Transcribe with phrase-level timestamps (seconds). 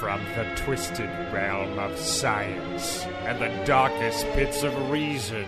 [0.00, 5.44] from the twisted realm of science and the darkest pits of reason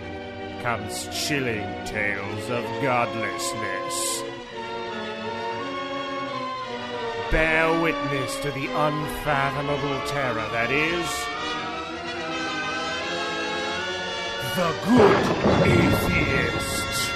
[0.61, 4.21] comes chilling tales of godlessness.
[7.31, 11.09] Bear witness to the unfathomable terror that is
[14.53, 15.25] the good
[15.65, 17.11] atheist.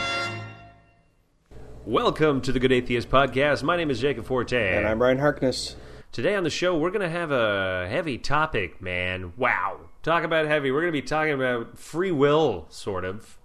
[1.86, 3.62] Welcome to the Good Atheist Podcast.
[3.62, 4.80] My name is Jacob Fortin.
[4.80, 5.76] And I'm Ryan Harkness.
[6.18, 9.34] Today on the show, we're going to have a heavy topic, man.
[9.38, 9.82] Wow.
[10.02, 10.72] Talk about heavy.
[10.72, 13.38] We're going to be talking about free will, sort of,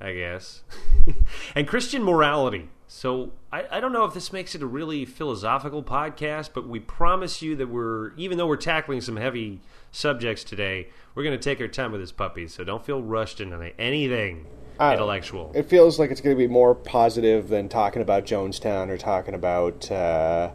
[0.00, 0.62] I guess,
[1.54, 2.70] and Christian morality.
[2.88, 6.80] So I, I don't know if this makes it a really philosophical podcast, but we
[6.80, 9.60] promise you that we're, even though we're tackling some heavy
[9.92, 12.48] subjects today, we're going to take our time with this puppy.
[12.48, 14.46] So don't feel rushed into anything
[14.80, 15.52] Uh, intellectual.
[15.54, 19.34] It feels like it's going to be more positive than talking about Jonestown or talking
[19.34, 20.52] about uh,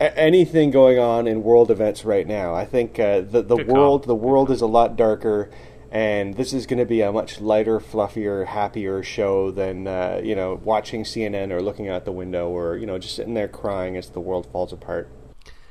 [0.00, 2.54] a- anything going on in world events right now.
[2.54, 3.76] I think uh, the the Good call.
[3.76, 5.50] world the world is a lot darker,
[5.90, 10.34] and this is going to be a much lighter, fluffier, happier show than uh, you
[10.34, 13.96] know watching CNN or looking out the window or you know just sitting there crying
[13.96, 15.08] as the world falls apart.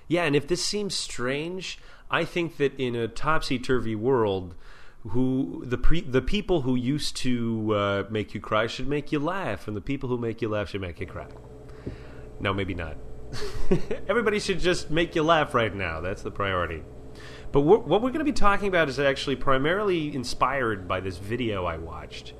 [0.07, 1.79] Yeah, and if this seems strange,
[2.11, 4.53] I think that in a topsy turvy world,
[5.09, 9.19] who the pre, the people who used to uh, make you cry should make you
[9.19, 11.27] laugh, and the people who make you laugh should make you cry.
[12.39, 12.97] No, maybe not.
[14.07, 16.01] Everybody should just make you laugh right now.
[16.01, 16.83] That's the priority.
[17.51, 21.65] But what we're going to be talking about is actually primarily inspired by this video
[21.65, 22.33] I watched.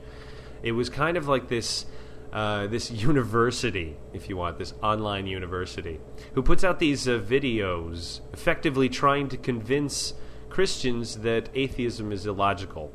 [0.63, 1.85] It was kind of like this
[2.33, 5.99] uh, this university, if you want, this online university,
[6.33, 10.15] who puts out these uh, videos effectively trying to convince
[10.49, 12.91] Christians that atheism is illogical.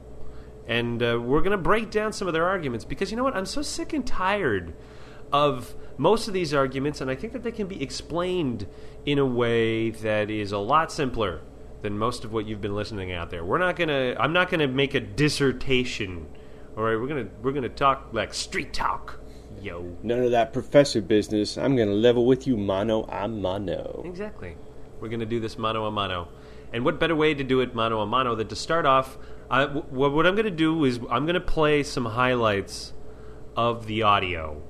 [0.66, 3.36] And uh, we're going to break down some of their arguments because you know what?
[3.36, 4.74] I'm so sick and tired
[5.32, 8.66] of most of these arguments, and I think that they can be explained
[9.04, 11.42] in a way that is a lot simpler
[11.82, 13.44] than most of what you've been listening out there.
[13.44, 14.16] We're not gonna.
[14.18, 16.26] I'm not gonna make a dissertation.
[16.76, 19.20] All right, we're gonna we're gonna talk like street talk,
[19.62, 19.96] yo.
[20.02, 21.58] None of that professor business.
[21.58, 24.02] I'm going to level with you mano a mano.
[24.04, 24.56] Exactly.
[25.00, 26.28] We're going to do this mano a mano.
[26.72, 29.16] And what better way to do it mano a mano than to start off?
[29.50, 32.92] Uh, I, w- what I'm going to do is I'm going to play some highlights
[33.56, 34.62] of the audio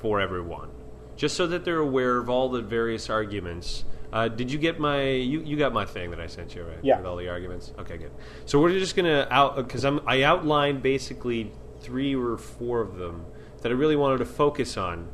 [0.00, 0.70] for everyone,
[1.16, 3.84] just so that they're aware of all the various arguments.
[4.12, 5.02] Uh, did you get my?
[5.02, 6.78] You, you got my thing that I sent you, right?
[6.82, 6.96] Yeah.
[6.98, 7.72] With all the arguments.
[7.78, 8.10] Okay, good.
[8.44, 13.26] So we're just gonna out because I'm I outlined basically three or four of them
[13.62, 15.08] that I really wanted to focus on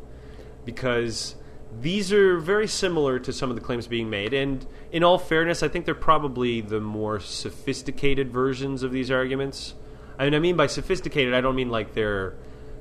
[0.64, 1.36] because
[1.80, 4.32] these are very similar to some of the claims being made.
[4.32, 9.74] And in all fairness, I think they're probably the more sophisticated versions of these arguments.
[10.18, 12.36] I mean, I mean by sophisticated, I don't mean like they're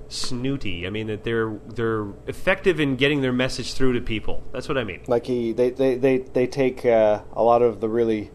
[0.08, 0.86] snooty.
[0.86, 4.44] I mean that they're they're effective in getting their message through to people.
[4.52, 5.02] That's what I mean.
[5.08, 8.32] Like he, they, they, they, they take uh, a lot of the really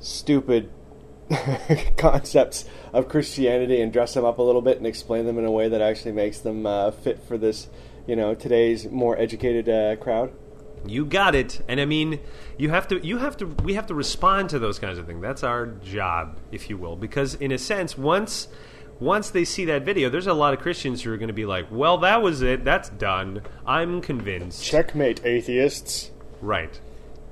[0.00, 0.70] stupid
[1.96, 5.50] concepts of Christianity and dress them up a little bit and explain them in a
[5.50, 7.68] way that actually makes them uh, fit for this,
[8.06, 10.32] you know, today's more educated uh, crowd.
[10.86, 11.62] You got it.
[11.66, 12.20] And I mean,
[12.58, 15.22] you have to you have to we have to respond to those kinds of things.
[15.22, 18.48] That's our job, if you will, because in a sense, once
[19.00, 21.46] once they see that video, there's a lot of Christians who are going to be
[21.46, 22.64] like, "Well, that was it.
[22.64, 23.42] That's done.
[23.66, 26.10] I'm convinced." Checkmate, atheists.
[26.40, 26.80] Right.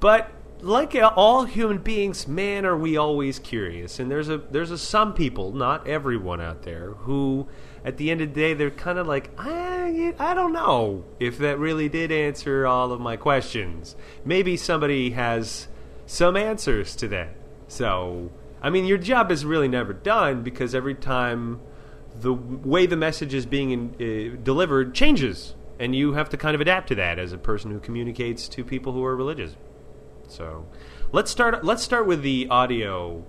[0.01, 0.31] But
[0.63, 3.99] like all human beings, man, are we always curious.
[3.99, 7.49] And there's a there's a some people, not everyone out there, who
[7.85, 11.39] at the end of the day they're kind of like, I I don't know if
[11.39, 13.97] that really did answer all of my questions.
[14.25, 15.67] Maybe somebody has
[16.07, 17.35] some answers to that.
[17.69, 18.31] So,
[18.63, 21.61] I mean, your job is really never done because every time
[22.15, 26.61] the way the message is being uh, delivered changes, and you have to kind of
[26.61, 29.57] adapt to that as a person who communicates to people who are religious.
[30.29, 30.67] So,
[31.11, 31.65] let's start.
[31.65, 33.25] Let's start with the audio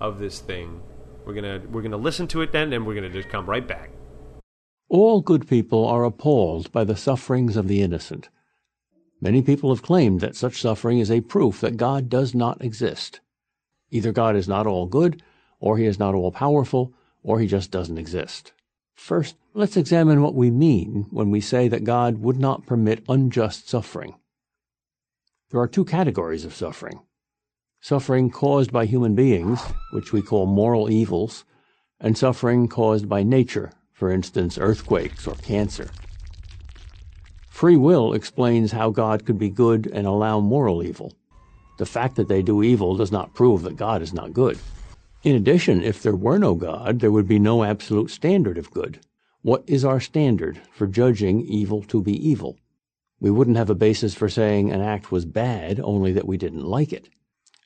[0.00, 0.82] of this thing.
[1.24, 3.90] We're gonna we're gonna listen to it then, and we're gonna just come right back.
[4.88, 8.28] All good people are appalled by the sufferings of the innocent.
[9.20, 13.20] Many people have claimed that such suffering is a proof that God does not exist.
[13.94, 15.22] Either God is not all good,
[15.60, 16.92] or he is not all powerful,
[17.22, 18.52] or he just doesn't exist.
[18.96, 23.68] First, let's examine what we mean when we say that God would not permit unjust
[23.68, 24.16] suffering.
[25.50, 27.02] There are two categories of suffering
[27.80, 29.60] suffering caused by human beings,
[29.92, 31.44] which we call moral evils,
[32.00, 35.88] and suffering caused by nature, for instance, earthquakes or cancer.
[37.50, 41.12] Free will explains how God could be good and allow moral evil.
[41.76, 44.58] The fact that they do evil does not prove that God is not good.
[45.22, 49.00] In addition, if there were no God, there would be no absolute standard of good.
[49.42, 52.58] What is our standard for judging evil to be evil?
[53.20, 56.64] We wouldn't have a basis for saying an act was bad, only that we didn't
[56.64, 57.08] like it.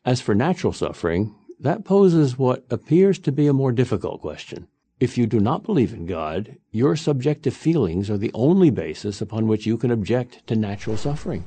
[0.05, 4.69] As for natural suffering, that poses what appears to be a more difficult question.
[5.00, 9.49] If you do not believe in God, your subjective feelings are the only basis upon
[9.49, 11.44] which you can object to natural suffering.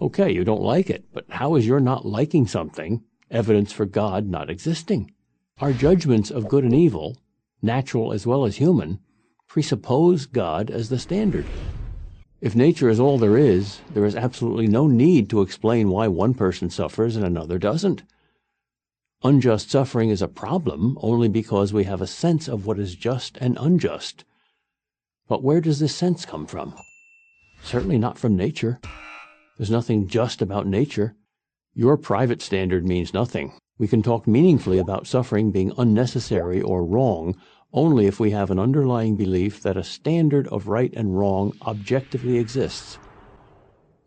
[0.00, 4.28] Okay, you don't like it, but how is your not liking something evidence for God
[4.28, 5.12] not existing?
[5.58, 7.16] Our judgments of good and evil,
[7.62, 9.00] natural as well as human,
[9.48, 11.46] presuppose God as the standard.
[12.42, 16.34] If nature is all there is, there is absolutely no need to explain why one
[16.34, 18.02] person suffers and another doesn't.
[19.24, 23.38] Unjust suffering is a problem only because we have a sense of what is just
[23.38, 24.26] and unjust.
[25.26, 26.74] But where does this sense come from?
[27.62, 28.78] Certainly not from nature.
[29.56, 31.16] There's nothing just about nature.
[31.74, 33.52] Your private standard means nothing.
[33.78, 37.36] We can talk meaningfully about suffering being unnecessary or wrong
[37.72, 42.38] only if we have an underlying belief that a standard of right and wrong objectively
[42.38, 42.98] exists.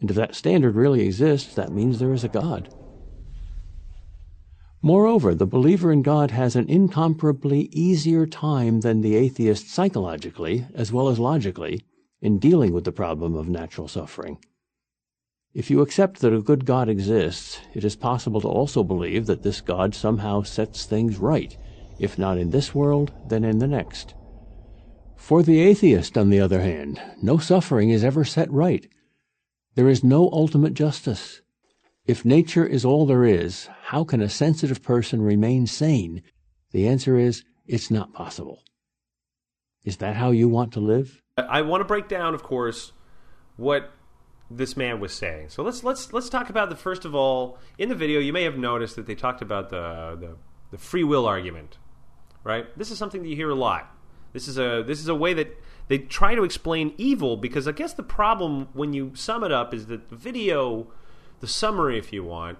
[0.01, 2.73] And if that standard really exists, that means there is a God.
[4.81, 10.91] Moreover, the believer in God has an incomparably easier time than the atheist psychologically, as
[10.91, 11.81] well as logically,
[12.21, 14.37] in dealing with the problem of natural suffering.
[15.53, 19.43] If you accept that a good God exists, it is possible to also believe that
[19.43, 21.57] this God somehow sets things right
[21.99, 24.15] if not in this world, then in the next.
[25.17, 28.87] For the atheist, on the other hand, no suffering is ever set right.
[29.75, 31.41] There is no ultimate justice.
[32.05, 36.23] If nature is all there is, how can a sensitive person remain sane?
[36.71, 38.63] The answer is, it's not possible.
[39.83, 41.21] Is that how you want to live?
[41.37, 42.93] I want to break down, of course,
[43.57, 43.91] what
[44.49, 45.49] this man was saying.
[45.49, 48.19] So let's let's let's talk about the first of all in the video.
[48.19, 50.37] You may have noticed that they talked about the the,
[50.71, 51.77] the free will argument,
[52.43, 52.65] right?
[52.77, 53.95] This is something that you hear a lot.
[54.33, 55.55] This is a this is a way that
[55.87, 59.73] they try to explain evil because I guess the problem when you sum it up
[59.73, 60.87] is that the video,
[61.39, 62.57] the summary, if you want,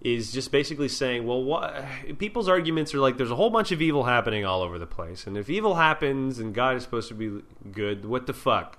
[0.00, 1.84] is just basically saying, well, what,
[2.18, 5.26] people's arguments are like there's a whole bunch of evil happening all over the place,
[5.26, 8.78] and if evil happens and God is supposed to be good, what the fuck?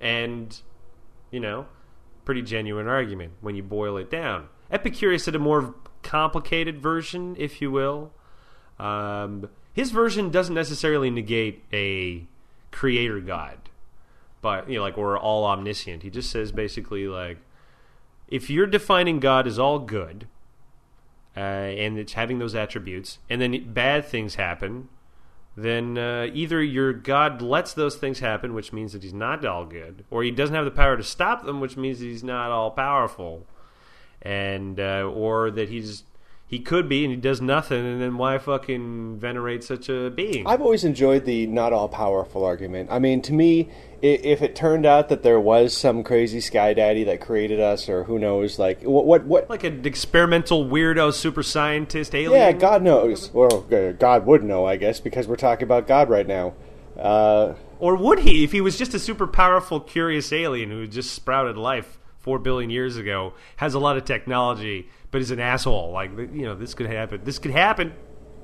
[0.00, 0.60] And
[1.30, 1.66] you know,
[2.24, 4.48] pretty genuine argument when you boil it down.
[4.70, 8.12] Epicurus had a more complicated version, if you will.
[8.78, 12.26] Um, his version doesn't necessarily negate a
[12.70, 13.58] creator god,
[14.42, 16.02] but you know, like we're all omniscient.
[16.02, 17.38] He just says basically like,
[18.28, 20.26] if you're defining God as all good,
[21.36, 24.88] uh, and it's having those attributes, and then bad things happen,
[25.56, 29.64] then uh, either your God lets those things happen, which means that he's not all
[29.64, 32.70] good, or he doesn't have the power to stop them, which means he's not all
[32.70, 33.46] powerful,
[34.20, 36.04] and uh, or that he's
[36.48, 40.46] he could be and he does nothing and then why fucking venerate such a being?
[40.46, 42.88] I've always enjoyed the not all powerful argument.
[42.90, 43.68] I mean to me
[44.00, 48.04] if it turned out that there was some crazy sky daddy that created us or
[48.04, 49.50] who knows like what what, what?
[49.50, 52.40] Like an experimental weirdo super scientist alien?
[52.40, 53.30] Yeah god knows.
[53.32, 53.62] Well
[53.98, 56.54] god would know i guess because we're talking about god right now.
[56.96, 61.12] Uh, or would he if he was just a super powerful curious alien who just
[61.12, 65.92] sprouted life four billion years ago has a lot of technology but is an asshole.
[65.92, 67.22] Like you know, this could happen.
[67.24, 67.94] This could happen.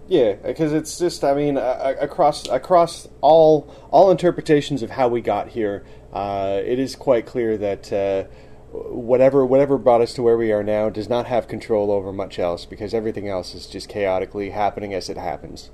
[0.09, 5.21] Yeah, because it's just I mean uh, across across all all interpretations of how we
[5.21, 5.85] got here,
[6.15, 7.93] uh, it is quite clear that.
[7.93, 8.25] Uh,
[8.75, 12.39] whatever whatever brought us to where we are now does not have control over much
[12.39, 15.71] else because everything else is just chaotically happening as it happens.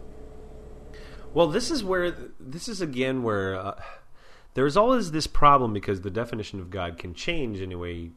[1.33, 2.11] Well, this is where
[2.41, 3.81] this is again where uh,
[4.59, 8.11] there's always this problem because the definition of God can change anyway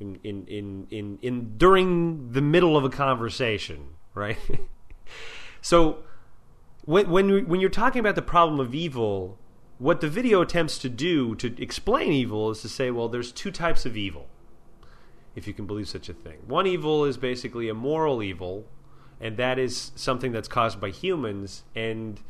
[0.00, 4.36] in in in in, in during the middle of a conversation, right?
[5.62, 5.98] so
[6.86, 9.38] when when when you're talking about the problem of evil,
[9.78, 13.52] what the video attempts to do to explain evil is to say, well, there's two
[13.52, 14.26] types of evil,
[15.36, 16.38] if you can believe such a thing.
[16.48, 18.66] One evil is basically a moral evil,
[19.20, 22.20] and that is something that's caused by humans and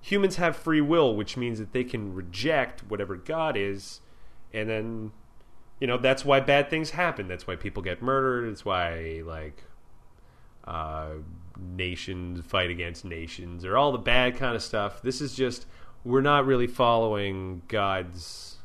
[0.00, 4.00] humans have free will, which means that they can reject whatever God is
[4.56, 5.12] and then
[5.80, 7.28] you know that's why bad things happen.
[7.28, 8.48] That's why people get murdered.
[8.48, 9.62] It's why like
[10.64, 11.10] uh,
[11.60, 15.02] nations fight against nations or all the bad kind of stuff.
[15.02, 15.66] This is just
[16.04, 18.56] we're not really following God's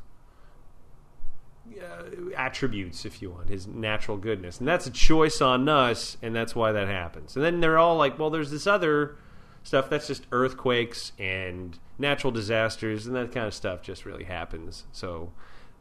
[1.78, 6.34] uh, attributes, if you want, His natural goodness, and that's a choice on us, and
[6.34, 7.36] that's why that happens.
[7.36, 9.16] And then they're all like, well, there's this other
[9.62, 14.84] stuff that's just earthquakes and natural disasters, and that kind of stuff just really happens.
[14.92, 15.32] So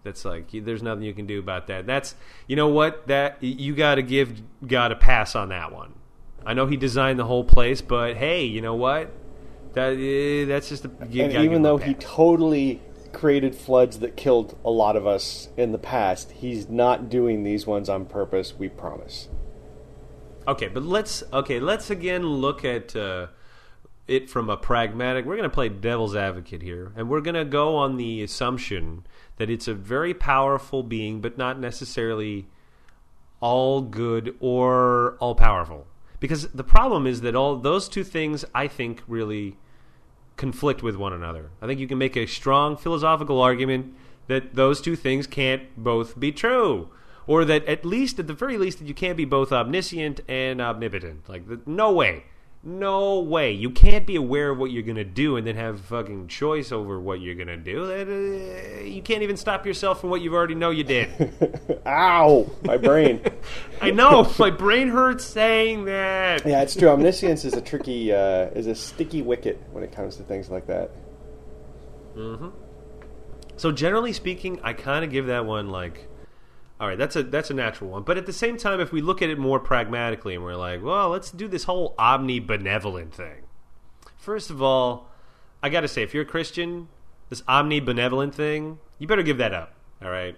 [0.03, 1.85] that's like there's nothing you can do about that.
[1.85, 2.15] That's
[2.47, 5.93] you know what that you got to give God a pass on that one.
[6.45, 9.11] I know he designed the whole place, but hey, you know what?
[9.73, 12.81] That uh, that's just a, and even though he totally
[13.13, 16.31] created floods that killed a lot of us in the past.
[16.31, 18.53] He's not doing these ones on purpose.
[18.57, 19.27] We promise.
[20.47, 21.59] Okay, but let's okay.
[21.59, 23.27] Let's again look at uh,
[24.08, 25.25] it from a pragmatic.
[25.25, 29.05] We're going to play devil's advocate here, and we're going to go on the assumption
[29.38, 32.48] that it's a very powerful being, but not necessarily
[33.39, 35.88] all good or all powerful.
[36.20, 39.58] Because the problem is that all those two things, I think, really
[40.38, 41.51] conflict with one another.
[41.62, 43.96] I think you can make a strong philosophical argument
[44.27, 46.89] that those two things can't both be true
[47.27, 50.62] or that at least at the very least that you can't be both omniscient and
[50.62, 52.24] omnipotent like no way
[52.63, 55.79] no way you can't be aware of what you're going to do and then have
[55.81, 59.99] fucking choice over what you're going to do that, uh, you can't even stop yourself
[59.99, 61.09] from what you already know you did
[61.87, 62.49] Ow!
[62.63, 63.21] My brain.
[63.81, 66.89] i know my brain hurts saying that yeah, it's true.
[66.89, 70.67] Omniscience is a tricky, uh, is a sticky wicket when it comes to things like
[70.67, 70.91] that.
[72.15, 72.51] Mhm.
[73.57, 76.07] So generally speaking, I kind of give that one like,
[76.81, 78.01] all right, that's a that's a natural one.
[78.01, 80.83] But at the same time, if we look at it more pragmatically and we're like,
[80.83, 83.43] well, let's do this whole omnibenevolent thing.
[84.17, 85.07] First of all,
[85.61, 86.88] I got to say, if you're a Christian,
[87.29, 89.75] this omnibenevolent thing, you better give that up.
[90.01, 90.35] All right.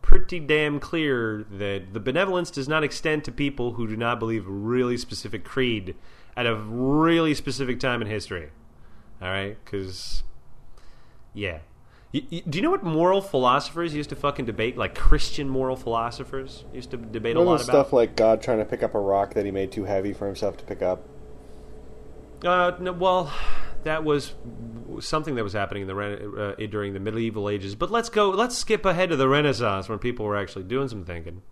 [0.00, 4.46] Pretty damn clear that the benevolence does not extend to people who do not believe
[4.46, 5.96] a really specific creed
[6.36, 8.50] at a really specific time in history.
[9.20, 10.22] All right, because
[11.34, 11.58] yeah.
[12.12, 14.76] Y- y- do you know what moral philosophers used to fucking debate?
[14.76, 17.84] Like Christian moral philosophers used to debate a Wasn't lot about.
[17.86, 20.26] stuff like God trying to pick up a rock that he made too heavy for
[20.26, 21.04] himself to pick up.
[22.44, 23.32] Uh, no, well,
[23.84, 24.32] that was
[25.00, 27.74] something that was happening in the uh, during the medieval ages.
[27.74, 28.30] But let's go.
[28.30, 31.42] Let's skip ahead to the Renaissance when people were actually doing some thinking,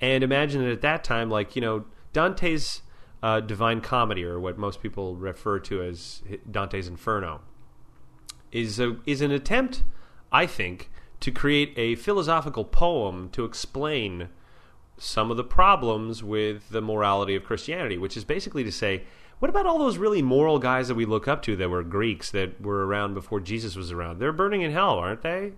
[0.00, 2.82] and imagine that at that time, like you know, Dante's
[3.22, 7.40] uh, Divine Comedy, or what most people refer to as Dante's Inferno,
[8.52, 9.82] is a, is an attempt,
[10.30, 10.90] I think,
[11.20, 14.28] to create a philosophical poem to explain
[14.98, 19.04] some of the problems with the morality of Christianity, which is basically to say,
[19.38, 22.30] what about all those really moral guys that we look up to that were Greeks
[22.30, 24.20] that were around before Jesus was around?
[24.20, 25.54] They're burning in hell, aren't they?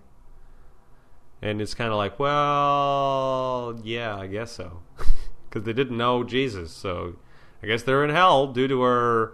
[1.41, 4.79] And it's kind of like, well, yeah, I guess so.
[5.47, 7.15] Because they didn't know Jesus, so
[7.63, 9.31] I guess they're in hell due to our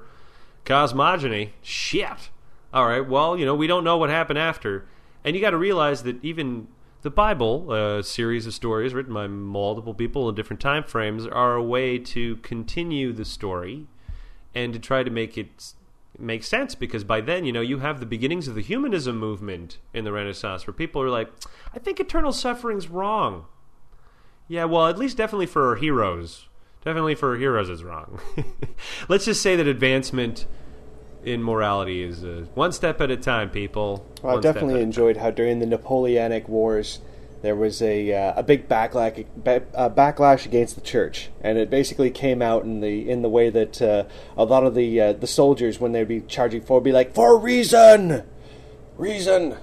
[0.65, 1.53] cosmogony.
[1.63, 2.29] Shit.
[2.73, 4.85] All right, well, you know, we don't know what happened after.
[5.23, 6.67] And you got to realize that even
[7.01, 11.55] the Bible, a series of stories written by multiple people in different time frames, are
[11.55, 13.87] a way to continue the story
[14.53, 15.73] and to try to make it
[16.19, 19.79] make sense because by then, you know, you have the beginnings of the humanism movement
[19.93, 21.31] in the Renaissance where people are like,
[21.73, 23.45] I think eternal suffering's wrong.
[24.47, 26.47] Yeah, well, at least definitely for heroes.
[26.83, 28.19] Definitely for heroes is wrong.
[29.09, 30.45] Let's just say that advancement
[31.23, 34.05] in morality is uh, one step at a time, people.
[34.21, 36.99] Well, I definitely enjoyed how during the Napoleonic Wars
[37.41, 41.69] there was a uh, a big backlash ba- uh, backlash against the church, and it
[41.69, 44.03] basically came out in the in the way that uh,
[44.37, 47.37] a lot of the uh, the soldiers, when they'd be charging forward, be like, "For
[47.37, 48.23] reason,
[48.97, 49.57] reason."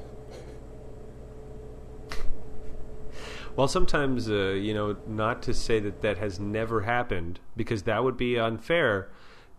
[3.55, 8.05] Well, sometimes, uh, you know, not to say that that has never happened, because that
[8.05, 9.09] would be unfair.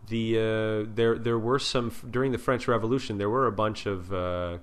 [0.09, 3.17] The uh, there there were some during the French Revolution.
[3.17, 4.57] There were a bunch of uh,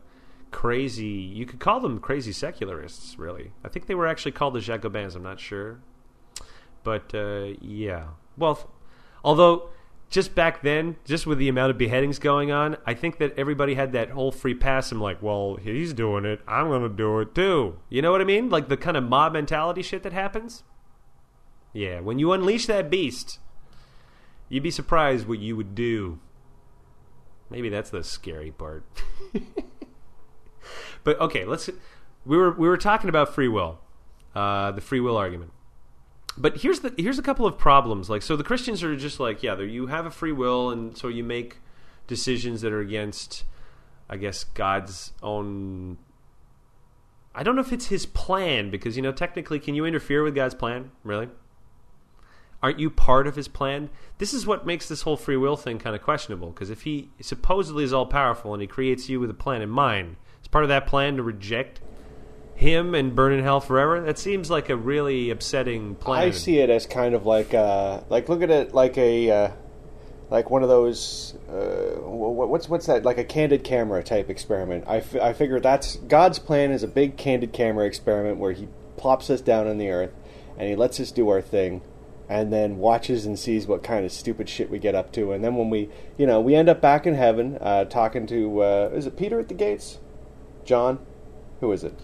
[0.50, 1.06] crazy.
[1.06, 3.18] You could call them crazy secularists.
[3.18, 5.14] Really, I think they were actually called the Jacobins.
[5.14, 5.80] I'm not sure,
[6.82, 8.08] but uh, yeah.
[8.36, 8.70] Well,
[9.24, 9.70] although
[10.08, 13.74] just back then, just with the amount of beheadings going on, I think that everybody
[13.74, 14.92] had that whole free pass.
[14.92, 16.40] I'm like, well, he's doing it.
[16.46, 17.78] I'm to do it too.
[17.88, 18.48] You know what I mean?
[18.48, 20.62] Like the kind of mob mentality shit that happens.
[21.72, 23.38] Yeah, when you unleash that beast,
[24.48, 26.18] you'd be surprised what you would do.
[27.50, 28.84] Maybe that's the scary part.
[31.04, 31.70] but okay, let's.
[32.24, 33.78] We were we were talking about free will,
[34.34, 35.52] uh, the free will argument.
[36.36, 38.10] But here's the here's a couple of problems.
[38.10, 41.08] Like, so the Christians are just like, yeah, you have a free will, and so
[41.08, 41.58] you make
[42.06, 43.44] decisions that are against,
[44.08, 45.98] I guess, God's own.
[47.34, 50.34] I don't know if it's His plan because you know technically, can you interfere with
[50.34, 50.90] God's plan?
[51.04, 51.28] Really?
[52.62, 53.90] Aren't you part of His plan?
[54.18, 56.50] This is what makes this whole free will thing kind of questionable.
[56.50, 59.70] Because if He supposedly is all powerful and He creates you with a plan in
[59.70, 61.80] mind, is part of that plan to reject
[62.56, 64.00] him and burn in hell forever?
[64.00, 66.28] That seems like a really upsetting plan.
[66.28, 69.50] I see it as kind of like uh, like look at it like a uh,
[70.30, 74.84] like one of those uh, what's what's that like a candid camera type experiment.
[74.86, 78.68] I, f- I figure that's God's plan is a big candid camera experiment where He
[78.96, 80.12] plops us down on the earth
[80.58, 81.82] and He lets us do our thing.
[82.28, 85.44] And then watches and sees what kind of stupid shit we get up to, and
[85.44, 88.90] then when we, you know, we end up back in heaven, uh, talking to, uh,
[88.92, 89.98] is it Peter at the gates?
[90.64, 90.98] John?
[91.60, 92.00] Who is it?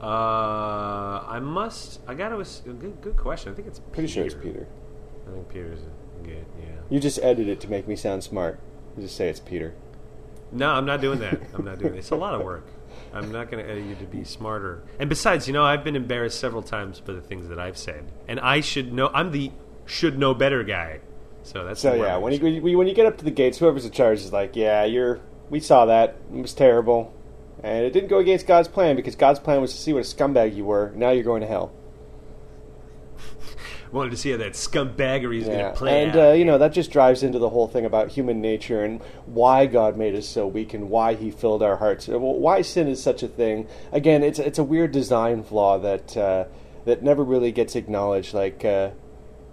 [0.00, 2.00] Uh, I must.
[2.06, 2.36] I gotta.
[2.36, 3.52] Good, good question.
[3.52, 3.92] I think it's Peter.
[3.92, 4.66] Pretty sure it's Peter.
[5.28, 5.80] I think Peter's
[6.24, 6.44] good.
[6.58, 6.66] Yeah.
[6.90, 8.58] You just edited it to make me sound smart.
[8.96, 9.74] You just say it's Peter.
[10.50, 11.40] No, I'm not doing that.
[11.54, 11.98] I'm not doing it.
[11.98, 12.66] It's a lot of work.
[13.12, 14.82] I'm not going to edit you to be smarter.
[14.98, 18.04] And besides, you know, I've been embarrassed several times by the things that I've said,
[18.28, 19.10] and I should know.
[19.12, 19.50] I'm the
[19.86, 21.00] should know better guy.
[21.42, 23.58] So that's So yeah, when you when you- when you get up to the gates,
[23.58, 25.20] whoever's in charge is like, "Yeah, you're.
[25.50, 26.16] We saw that.
[26.32, 27.12] It was terrible,
[27.62, 30.02] and it didn't go against God's plan because God's plan was to see what a
[30.02, 30.92] scumbag you were.
[30.94, 31.72] Now you're going to hell."
[33.92, 36.30] Wanted to see how that scumbaggery is going to play and out.
[36.30, 39.66] uh, you know that just drives into the whole thing about human nature and why
[39.66, 42.08] God made us so weak and why He filled our hearts.
[42.08, 43.68] Uh, Why sin is such a thing?
[43.92, 46.44] Again, it's it's a weird design flaw that uh,
[46.84, 48.32] that never really gets acknowledged.
[48.34, 48.90] Like, uh,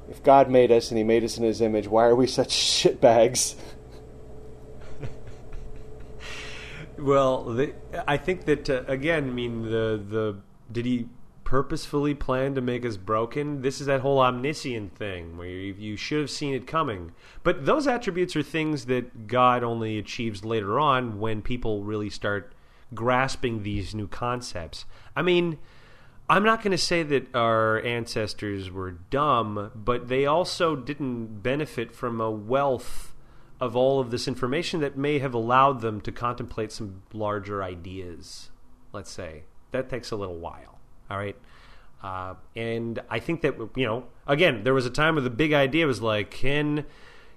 [0.10, 2.50] if God made us and He made us in His image, why are we such
[2.50, 3.56] shitbags?
[6.98, 7.74] Well, the,
[8.08, 9.30] I think that uh, again.
[9.30, 10.38] I mean, the the
[10.72, 11.08] did he
[11.50, 13.64] purposefully planned to make us broken?
[13.64, 17.12] This is that whole omniscient thing where you, you should have seen it coming.
[17.42, 22.54] But those attributes are things that God only achieves later on when people really start
[22.94, 24.86] grasping these new concepts.
[25.16, 25.58] I mean.
[26.32, 31.92] I'm not going to say that our ancestors were dumb, but they also didn't benefit
[31.92, 33.16] from a wealth
[33.60, 38.52] of all of this information that may have allowed them to contemplate some larger ideas.
[38.94, 40.69] Let's say that takes a little while.
[41.10, 41.36] All right,
[42.04, 45.54] uh, and I think that you know, again, there was a time where the big
[45.54, 46.86] idea was like, can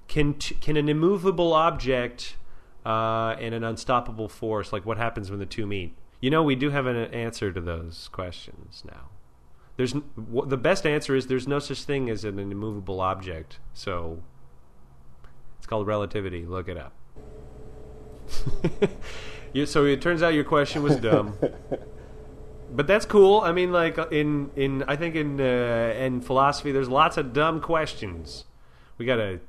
[0.08, 2.36] can can an immovable object
[2.84, 5.94] uh, and an unstoppable force, like what happens when the two meet?
[6.20, 9.08] You know, we do have an answer to those questions now.
[9.76, 13.58] There's the best answer is there's no such thing as an immovable object.
[13.72, 14.22] So
[15.58, 16.44] it's called relativity.
[16.44, 16.92] Look it up.
[19.64, 21.36] so it turns out your question was dumb.
[22.74, 23.40] but that's cool.
[23.40, 27.60] I mean, like in in I think in uh, in philosophy, there's lots of dumb
[27.60, 28.44] questions.
[28.98, 29.40] We gotta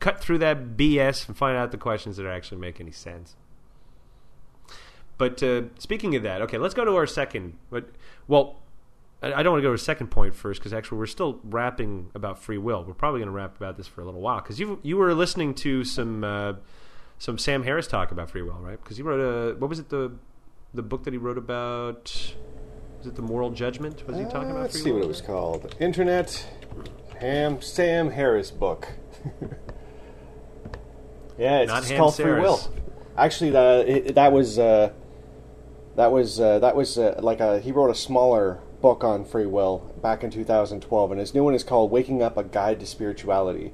[0.00, 3.36] cut through that BS and find out the questions that actually make any sense.
[5.18, 7.56] But uh, speaking of that, okay, let's go to our second.
[7.70, 7.90] But
[8.26, 8.56] well,
[9.22, 12.10] I don't want to go to a second point first because actually we're still rapping
[12.14, 12.82] about free will.
[12.84, 15.14] We're probably going to rap about this for a little while because you you were
[15.14, 16.54] listening to some uh,
[17.18, 18.82] some Sam Harris talk about free will, right?
[18.82, 20.12] Because he wrote a what was it the
[20.74, 22.10] the book that he wrote about?
[23.00, 24.06] Is it the moral judgment?
[24.06, 25.74] Was he talking Uh, about let's see what it was called.
[25.80, 26.46] Internet
[27.20, 28.88] Ham Sam Harris book.
[31.38, 32.60] yeah, it's Ham called Free Will.
[33.16, 34.92] Actually, the, it, that was uh,
[35.96, 39.46] that was uh, that was uh, like a he wrote a smaller book on free
[39.46, 42.86] will back in 2012, and his new one is called "Waking Up: A Guide to
[42.86, 43.72] Spirituality."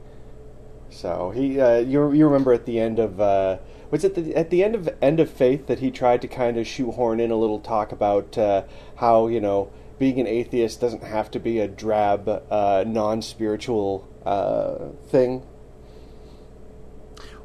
[0.90, 3.58] So he, uh, you you remember at the end of uh,
[3.90, 6.57] was it the, at the end of End of Faith that he tried to kind
[6.57, 8.64] of shoehorn in a little talk about uh,
[8.96, 14.90] how you know being an atheist doesn't have to be a drab, uh, non-spiritual uh,
[15.09, 15.44] thing.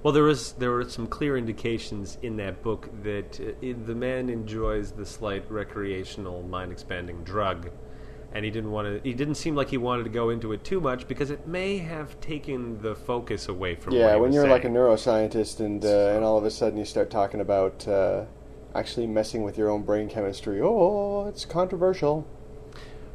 [0.03, 4.29] Well, there was there were some clear indications in that book that uh, the man
[4.29, 7.69] enjoys the slight recreational mind expanding drug,
[8.33, 9.07] and he didn't want to.
[9.07, 11.77] He didn't seem like he wanted to go into it too much because it may
[11.77, 13.93] have taken the focus away from.
[13.93, 16.77] what Yeah, he when you're like a neuroscientist and uh, and all of a sudden
[16.77, 18.25] you start talking about uh,
[18.75, 20.59] actually messing with your own brain chemistry.
[20.61, 22.27] Oh, it's controversial.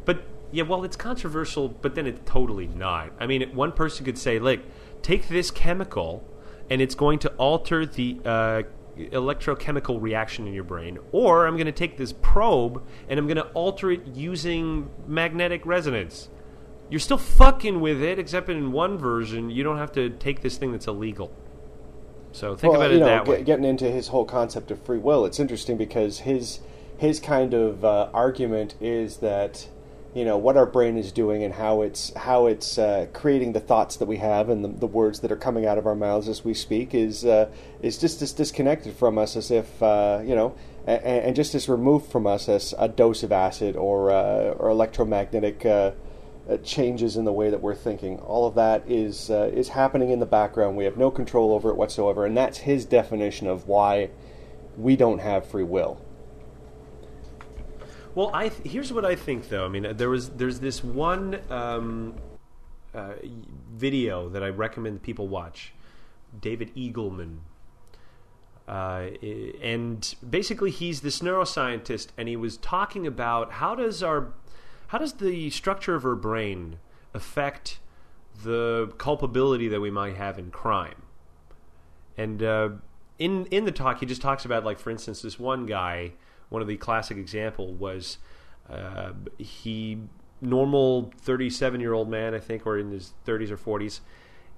[0.05, 3.13] But yeah, well, it's controversial, but then it's totally not.
[3.19, 4.63] I mean, one person could say, like,
[5.03, 6.25] take this chemical,
[6.71, 8.63] and it's going to alter the uh,
[8.99, 13.37] electrochemical reaction in your brain, or I'm going to take this probe and I'm going
[13.37, 16.29] to alter it using magnetic resonance.
[16.91, 20.57] You're still fucking with it, except in one version, you don't have to take this
[20.57, 21.33] thing that's illegal.
[22.33, 23.43] So think well, about it know, that way.
[23.43, 26.61] getting into his whole concept of free will, it's interesting because his
[26.97, 29.69] his kind of uh, argument is that
[30.15, 33.61] you know what our brain is doing and how it's how it's uh, creating the
[33.61, 36.29] thoughts that we have and the, the words that are coming out of our mouths
[36.29, 37.49] as we speak is uh,
[37.83, 40.55] is just as disconnected from us as if uh, you know
[40.87, 44.71] and, and just as removed from us as a dose of acid or uh, or
[44.71, 45.65] electromagnetic.
[45.65, 45.93] Uh,
[46.49, 48.19] uh, changes in the way that we're thinking.
[48.21, 50.79] All of that is is happening in the background.
[50.79, 54.09] We have no control over it whatsoever, and that's his definition of why
[54.79, 56.01] we don't have free will.
[58.19, 59.65] Well, I th- here's what I think though.
[59.65, 62.17] I mean, there was there's this one um,
[62.93, 63.13] uh,
[63.73, 65.73] video that I recommend people watch.
[66.41, 67.37] David Eagleman,
[68.67, 69.11] uh,
[69.63, 74.33] and basically he's this neuroscientist, and he was talking about how does our
[74.89, 76.81] how does the structure of our brain
[77.15, 77.79] affect
[78.43, 81.03] the culpability that we might have in crime,
[82.17, 82.71] and uh,
[83.17, 86.15] in in the talk, he just talks about like, for instance, this one guy.
[86.49, 88.19] One of the classic example was
[88.71, 89.99] uh, he
[90.41, 94.01] normal thirty seven year old man, I think, or in his thirties or forties,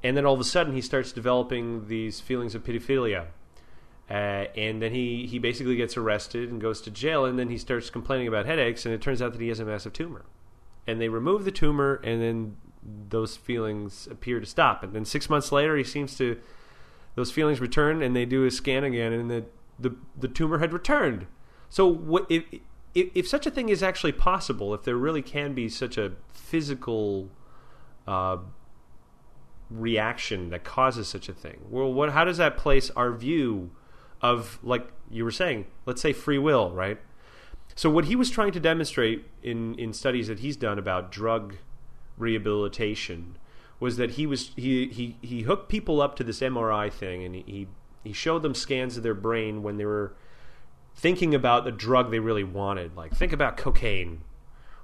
[0.03, 3.27] and then all of a sudden he starts developing these feelings of pedophilia.
[4.11, 7.57] Uh, and then he, he basically gets arrested and goes to jail, and then he
[7.57, 10.25] starts complaining about headaches, and it turns out that he has a massive tumor.
[10.85, 14.83] And they remove the tumor, and then those feelings appear to stop.
[14.83, 16.41] And then six months later, he seems to
[17.15, 19.45] those feelings return, and they do a scan again, and the
[19.79, 21.27] the, the tumor had returned.
[21.71, 22.45] So what, if,
[22.95, 26.13] if if such a thing is actually possible, if there really can be such a
[26.33, 27.31] physical
[28.07, 28.39] uh,
[29.71, 33.71] reaction that causes such a thing, well, what how does that place our view
[34.21, 36.99] of like you were saying, let's say free will, right?
[37.77, 41.57] So what he was trying to demonstrate in in studies that he's done about drug
[42.19, 43.37] rehabilitation
[43.79, 47.35] was that he was he he he hooked people up to this MRI thing and
[47.37, 47.69] he
[48.03, 50.15] he showed them scans of their brain when they were
[51.01, 54.21] thinking about the drug they really wanted like think about cocaine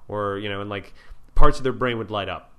[0.08, 0.94] or you know and like
[1.34, 2.52] parts of their brain would light up.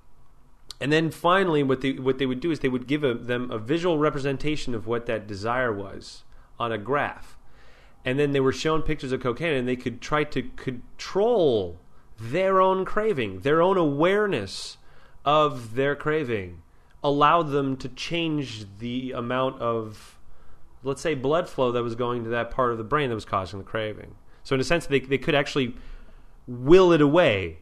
[0.80, 3.50] And then finally what they what they would do is they would give a, them
[3.50, 6.22] a visual representation of what that desire was
[6.58, 7.36] on a graph.
[8.04, 11.80] And then they were shown pictures of cocaine and they could try to control
[12.18, 14.76] their own craving their own awareness
[15.24, 16.62] of their craving
[17.02, 20.17] allowed them to change the amount of,
[20.82, 23.24] let's say, blood flow that was going to that part of the brain that was
[23.24, 24.14] causing the craving.
[24.42, 25.74] So, in a sense, they, they could actually
[26.46, 27.58] will it away.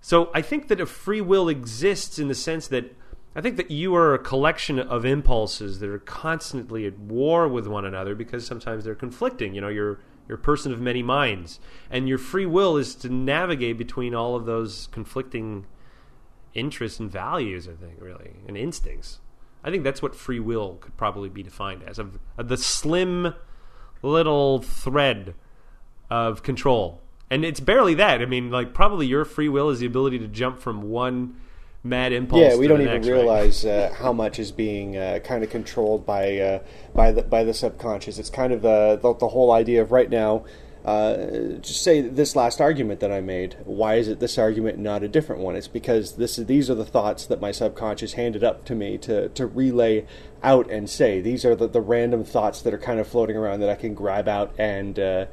[0.00, 2.96] So, I think that a free will exists in the sense that
[3.34, 7.66] I think that you are a collection of impulses that are constantly at war with
[7.66, 9.54] one another because sometimes they're conflicting.
[9.54, 13.08] You know, you're you're a person of many minds, and your free will is to
[13.08, 15.66] navigate between all of those conflicting
[16.54, 17.68] interests and values.
[17.68, 19.20] I think really and instincts.
[19.62, 23.34] I think that's what free will could probably be defined as of, of the slim
[24.02, 25.34] little thread
[26.10, 27.00] of control.
[27.30, 28.22] And it's barely that.
[28.22, 31.36] I mean, like probably your free will is the ability to jump from one
[31.82, 32.40] mad impulse.
[32.40, 36.04] Yeah, we don't even next, realize uh, how much is being uh, kind of controlled
[36.04, 36.58] by uh,
[36.94, 38.18] by the by the subconscious.
[38.18, 40.44] It's kind of uh, the, the whole idea of right now
[40.84, 43.56] uh, just say this last argument that I made.
[43.64, 45.54] Why is it this argument not a different one?
[45.54, 49.28] It's because this these are the thoughts that my subconscious handed up to me to,
[49.30, 50.06] to relay
[50.42, 51.20] out and say.
[51.20, 53.94] These are the, the random thoughts that are kind of floating around that I can
[53.94, 54.98] grab out and.
[54.98, 55.26] Uh,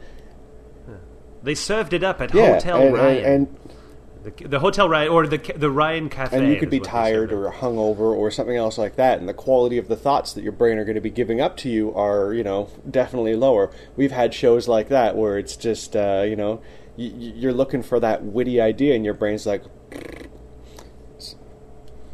[1.44, 3.18] they served it up at yeah, Hotel and, Ryan.
[3.18, 3.77] and, and
[4.24, 6.38] the, the Hotel Ryan or the the Ryan Cafe.
[6.38, 9.78] and you could be tired or hungover or something else like that, and the quality
[9.78, 12.34] of the thoughts that your brain are going to be giving up to you are,
[12.34, 13.72] you know, definitely lower.
[13.96, 16.62] We've had shows like that where it's just, uh, you know,
[16.98, 19.64] y- you're looking for that witty idea, and your brain's like,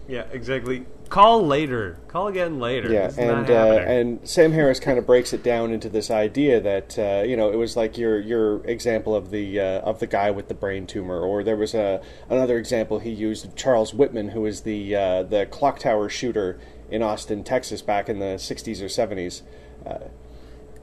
[0.07, 0.85] Yeah, exactly.
[1.09, 1.97] Call later.
[2.07, 2.91] Call again later.
[2.91, 6.59] Yeah, It's and uh, and Sam Harris kind of breaks it down into this idea
[6.61, 10.07] that uh, you know it was like your your example of the uh, of the
[10.07, 14.29] guy with the brain tumor, or there was a another example he used Charles Whitman,
[14.29, 18.81] who was the uh, the clock tower shooter in Austin, Texas, back in the '60s
[18.81, 19.41] or '70s.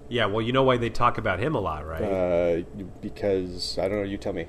[0.08, 2.02] yeah, well, you know why they talk about him a lot, right?
[2.02, 2.62] Uh,
[3.00, 4.46] because I don't know, you tell me.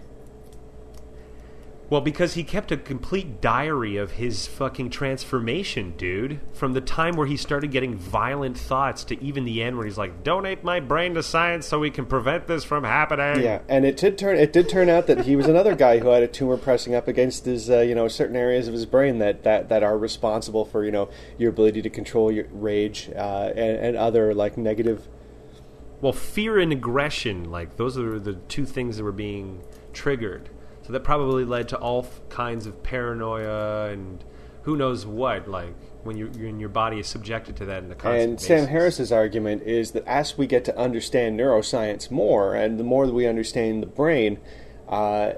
[1.91, 6.39] Well, because he kept a complete diary of his fucking transformation, dude.
[6.53, 9.97] From the time where he started getting violent thoughts to even the end where he's
[9.97, 13.85] like, "Donate my brain to science so we can prevent this from happening." Yeah, and
[13.85, 16.29] it did turn it did turn out that he was another guy who had a
[16.29, 19.67] tumor pressing up against his uh, you know certain areas of his brain that, that,
[19.67, 23.97] that are responsible for you know your ability to control your rage uh, and, and
[23.97, 25.09] other like negative
[25.99, 30.49] Well, fear and aggression, like those are the two things that were being triggered.
[30.91, 34.21] So that probably led to all f- kinds of paranoia and
[34.63, 35.47] who knows what.
[35.47, 35.73] Like
[36.03, 38.69] when you when your body is subjected to that in the constant And Sam basis.
[38.71, 43.13] Harris's argument is that as we get to understand neuroscience more, and the more that
[43.13, 44.37] we understand the brain,
[44.89, 45.31] uh,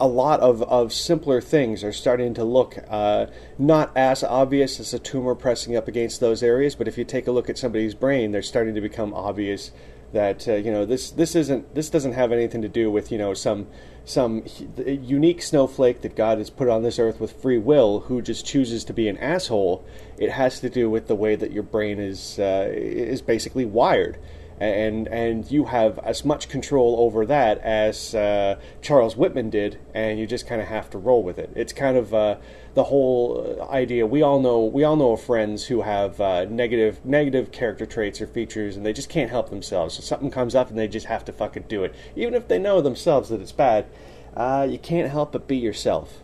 [0.00, 4.92] a lot of, of simpler things are starting to look uh, not as obvious as
[4.92, 6.74] a tumor pressing up against those areas.
[6.74, 9.70] But if you take a look at somebody's brain, they're starting to become obvious
[10.12, 13.18] that uh, you know this this isn't this doesn't have anything to do with you
[13.18, 13.68] know some
[14.08, 14.44] some
[14.76, 18.84] unique snowflake that God has put on this earth with free will who just chooses
[18.84, 19.84] to be an asshole.
[20.18, 24.18] It has to do with the way that your brain is uh, is basically wired,
[24.58, 30.18] and and you have as much control over that as uh, Charles Whitman did, and
[30.18, 31.50] you just kind of have to roll with it.
[31.54, 32.36] It's kind of uh,
[32.78, 34.06] the whole idea.
[34.06, 38.20] We all know we all know of friends who have uh, negative negative character traits
[38.20, 39.96] or features, and they just can't help themselves.
[39.96, 42.58] So something comes up, and they just have to fucking do it, even if they
[42.60, 43.86] know themselves that it's bad.
[44.36, 46.22] Uh, you can't help but be yourself.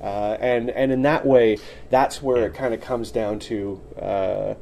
[0.00, 1.58] Uh, and and in that way,
[1.90, 4.54] that's where it kind of comes down to uh,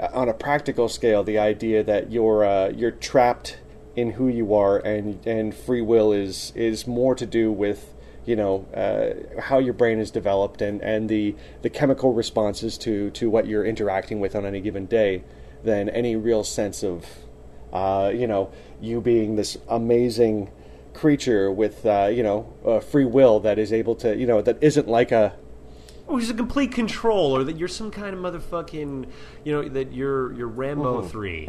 [0.00, 3.58] uh, on a practical scale, the idea that you're uh, you're trapped
[3.96, 7.92] in who you are, and and free will is is more to do with
[8.26, 13.10] you know uh, how your brain is developed and, and the the chemical responses to
[13.10, 15.22] to what you're interacting with on any given day
[15.64, 17.06] than any real sense of
[17.72, 20.50] uh, you know you being this amazing
[20.92, 24.88] creature with uh, you know free will that is able to you know that isn't
[24.88, 25.34] like a
[26.08, 29.08] Oh, he's a complete control, or that you're some kind of motherfucking,
[29.42, 31.10] you know, that you're you're Rambo Mhm.
[31.10, 31.48] three.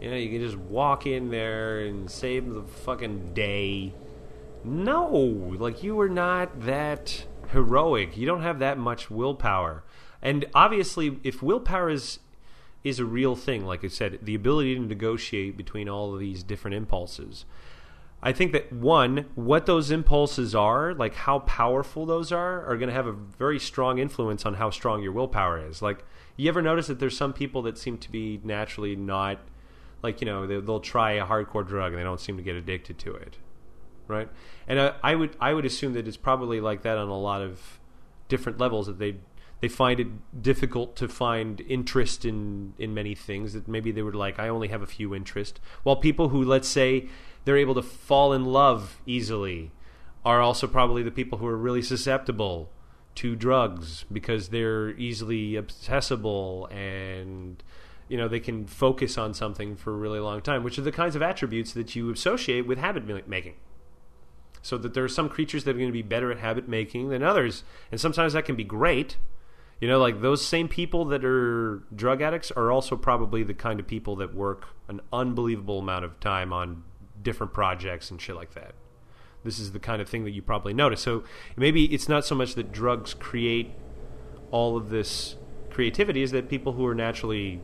[0.00, 3.92] You know, you can just walk in there and save the fucking day.
[4.64, 5.06] No,
[5.58, 8.16] like you are not that heroic.
[8.16, 9.84] You don't have that much willpower.
[10.20, 12.20] And obviously, if willpower is
[12.84, 16.42] is a real thing, like I said, the ability to negotiate between all of these
[16.42, 17.44] different impulses.
[18.24, 22.88] I think that one, what those impulses are, like how powerful those are, are going
[22.88, 25.82] to have a very strong influence on how strong your willpower is.
[25.82, 26.04] Like,
[26.36, 29.38] you ever notice that there's some people that seem to be naturally not,
[30.02, 32.54] like, you know, they, they'll try a hardcore drug and they don't seem to get
[32.54, 33.38] addicted to it,
[34.08, 34.28] right?
[34.66, 37.42] And uh, I would I would assume that it's probably like that on a lot
[37.42, 37.80] of
[38.28, 39.16] different levels that they
[39.60, 44.12] they find it difficult to find interest in in many things that maybe they were
[44.12, 47.08] like I only have a few interest while people who let's say
[47.44, 49.70] they're able to fall in love easily
[50.24, 52.70] are also probably the people who are really susceptible
[53.14, 57.62] to drugs because they're easily accessible and
[58.08, 60.92] you know they can focus on something for a really long time which are the
[60.92, 63.54] kinds of attributes that you associate with habit ma- making
[64.62, 67.10] so that there are some creatures that are going to be better at habit making
[67.10, 67.64] than others.
[67.90, 69.16] And sometimes that can be great.
[69.80, 73.80] You know like those same people that are drug addicts are also probably the kind
[73.80, 76.84] of people that work an unbelievable amount of time on
[77.20, 78.74] different projects and shit like that.
[79.44, 81.00] This is the kind of thing that you probably notice.
[81.00, 81.24] So
[81.56, 83.72] maybe it's not so much that drugs create
[84.52, 85.34] all of this
[85.70, 87.60] creativity is that people who are naturally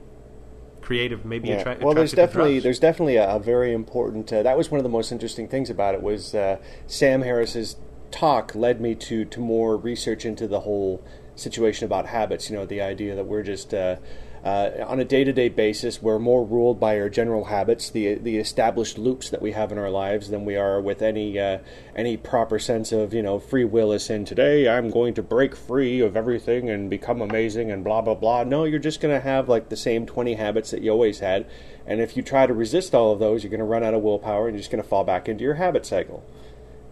[0.81, 1.57] creative maybe Yeah.
[1.57, 2.65] attra- well, there's definitely drugs.
[2.65, 4.33] there's definitely a, a very important.
[4.33, 7.77] Uh, that was one of the most interesting things about it was uh, Sam Harris's
[8.11, 11.03] talk led me to to more research into the whole
[11.35, 12.49] situation about habits.
[12.51, 13.97] You know, the idea that we're just uh,
[14.45, 18.15] uh, on a day to day basis we're more ruled by our general habits, the
[18.15, 21.59] the established loops that we have in our lives, than we are with any uh,
[21.97, 23.93] any proper sense of you know free will.
[23.93, 28.01] As in today, I'm going to break free of everything and become amazing and blah
[28.01, 28.45] blah blah.
[28.45, 31.47] No, you're just going to have like the same twenty habits that you always had,
[31.87, 34.03] and if you try to resist all of those, you're going to run out of
[34.03, 36.25] willpower and you're just going to fall back into your habit cycle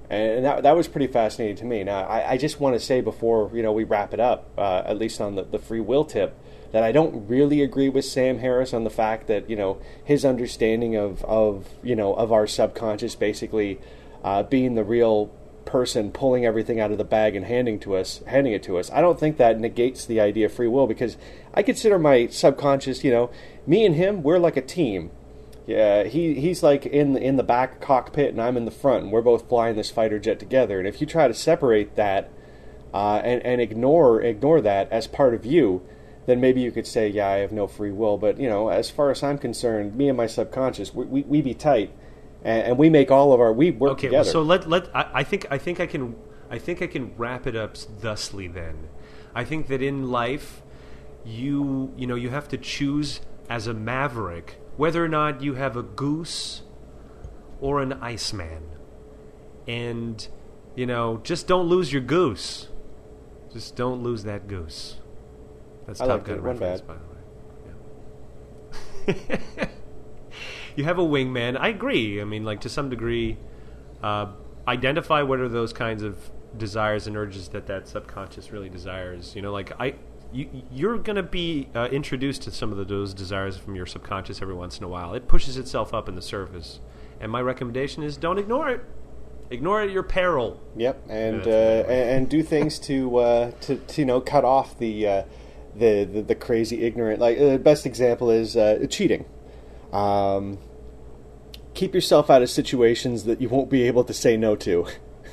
[0.09, 1.83] and that that was pretty fascinating to me.
[1.83, 4.83] Now, I, I just want to say before you know we wrap it up, uh,
[4.85, 6.39] at least on the, the free will tip,
[6.77, 10.27] that I don't really agree with Sam Harris on the fact that you know his
[10.27, 13.81] understanding of of you know of our subconscious basically
[14.23, 15.29] uh, being the real
[15.65, 18.91] person pulling everything out of the bag and handing to us handing it to us.
[18.91, 21.17] I don't think that negates the idea of free will because
[21.55, 23.31] I consider my subconscious, you know,
[23.67, 25.11] me and him, we're like a team.
[25.67, 29.13] Yeah, he he's like in in the back cockpit and I'm in the front, and
[29.13, 30.79] we're both flying this fighter jet together.
[30.79, 32.31] And if you try to separate that
[32.93, 35.81] uh, and and ignore ignore that as part of you,
[36.27, 38.19] then maybe you could say, yeah, I have no free will.
[38.19, 41.43] But you know, as far as I'm concerned, me and my subconscious, we we, we
[41.43, 41.93] be tight,
[42.43, 44.31] and, and we make all of our we work okay, together.
[44.31, 46.17] so let let I, I think I think I can
[46.51, 48.49] I think I can wrap it up thusly.
[48.49, 48.89] Then,
[49.35, 50.63] I think that in life,
[51.25, 55.77] you you know you have to choose as a maverick whether or not you have
[55.77, 56.63] a goose
[57.61, 58.65] or an iceman,
[59.69, 60.27] and
[60.75, 62.69] you know just don't lose your goose.
[63.53, 64.97] Just don't lose that goose.
[65.87, 66.89] That's I Top Gun reference, bad.
[66.89, 67.01] by the
[69.15, 69.29] way.
[69.59, 69.67] Yeah.
[70.77, 71.57] you have a wingman.
[71.59, 72.21] I agree.
[72.21, 73.39] I mean, like to some degree,
[74.03, 74.27] uh,
[74.67, 79.35] identify what are those kinds of desires and urges that that subconscious really desires.
[79.37, 79.95] You know, like I,
[80.33, 83.87] you, you're going to be uh, introduced to some of the, those desires from your
[83.87, 85.15] subconscious every once in a while.
[85.15, 86.81] It pushes itself up in the surface,
[87.21, 88.85] and my recommendation is don't ignore it.
[89.49, 90.61] Ignore it at your peril.
[90.75, 94.45] Yep, and that's uh, and, and do things to, uh, to to you know cut
[94.45, 95.23] off the uh,
[95.79, 97.21] the, the the crazy ignorant.
[97.21, 99.25] Like the best example is uh, cheating.
[99.93, 100.59] Um,
[101.75, 104.87] keep yourself out of situations that you won't be able to say no to.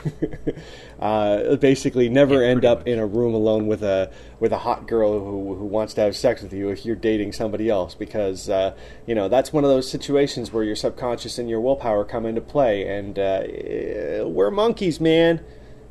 [1.00, 2.88] uh, basically, never Yeah, end up much.
[2.88, 6.16] in a room alone with a with a hot girl who who wants to have
[6.16, 8.76] sex with you if you're dating somebody else, because uh,
[9.06, 12.42] you know that's one of those situations where your subconscious and your willpower come into
[12.42, 15.42] play, and uh, we're monkeys, man.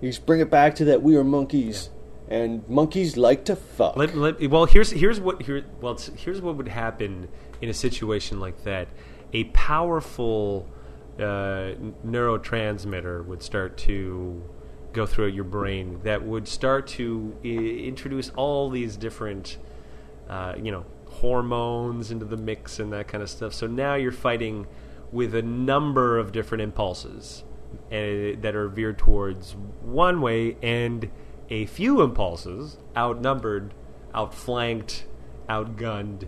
[0.01, 1.89] You just bring it back to that we are monkeys,
[2.33, 3.95] and monkeys like to fuck.
[3.95, 7.29] Let, let, well, here's here's what here well here's what would happen
[7.61, 8.89] in a situation like that.
[9.35, 10.67] A powerful
[11.19, 11.75] uh,
[12.07, 14.43] neurotransmitter would start to
[14.95, 19.59] go through your brain that would start to I- introduce all these different,
[20.29, 23.53] uh, you know, hormones into the mix and that kind of stuff.
[23.53, 24.67] So now you're fighting
[25.11, 27.45] with a number of different impulses
[27.91, 31.11] uh, that are veered towards one way, and
[31.53, 33.75] a few impulses outnumbered,
[34.15, 35.05] outflanked,
[35.51, 36.27] outgunned.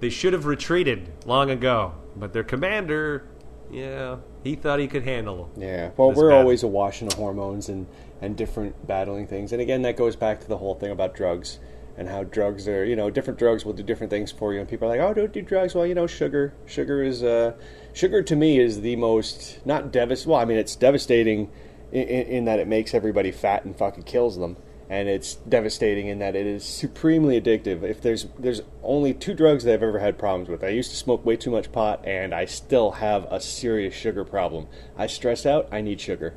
[0.00, 3.28] They should have retreated long ago, but their commander,
[3.70, 5.50] yeah, he thought he could handle.
[5.54, 5.62] Them.
[5.62, 5.90] Yeah.
[5.98, 6.40] Well, we're battle.
[6.40, 7.86] always awash in hormones and
[8.22, 9.52] and different battling things.
[9.52, 11.58] And again, that goes back to the whole thing about drugs
[11.98, 12.84] and how drugs are.
[12.84, 14.60] You know, different drugs will do different things for you.
[14.60, 16.54] And people are like, "Oh, don't do drugs." Well, you know, sugar.
[16.64, 17.52] Sugar is uh,
[17.92, 20.30] sugar to me is the most not devastating.
[20.30, 21.50] Well, I mean, it's devastating
[21.92, 24.56] in, in, that it makes everybody fat and fucking kills them.
[24.88, 27.82] And it's devastating in that it is supremely addictive.
[27.82, 30.62] If there's there's only two drugs that I've ever had problems with.
[30.64, 34.24] I used to smoke way too much pot, and I still have a serious sugar
[34.24, 34.66] problem.
[34.98, 35.68] I stress out.
[35.72, 36.34] I need sugar.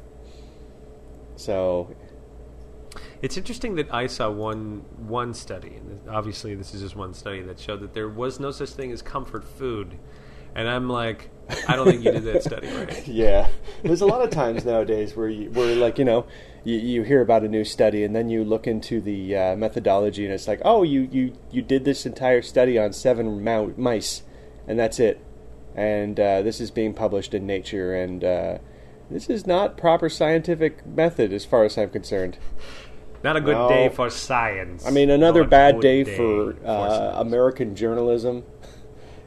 [1.36, 1.96] So
[3.22, 7.42] It's interesting that I saw one one study, and obviously this is just one study
[7.42, 9.98] that showed that there was no such thing as comfort food,
[10.54, 11.30] and I'm like,
[11.68, 13.08] I don't think you did that study right.
[13.08, 13.48] yeah,
[13.84, 16.26] there's a lot of times nowadays where you, where like you know
[16.64, 20.26] you, you hear about a new study and then you look into the uh, methodology
[20.26, 24.24] and it's like oh you, you you did this entire study on seven mou- mice
[24.68, 25.24] and that's it
[25.76, 28.58] and uh, this is being published in Nature and uh,
[29.12, 32.38] this is not proper scientific method as far as I'm concerned.
[33.24, 33.68] Not a good No.
[33.68, 34.86] day for science.
[34.86, 37.14] I mean, another Not bad good day, for uh.
[37.20, 38.44] American journalism,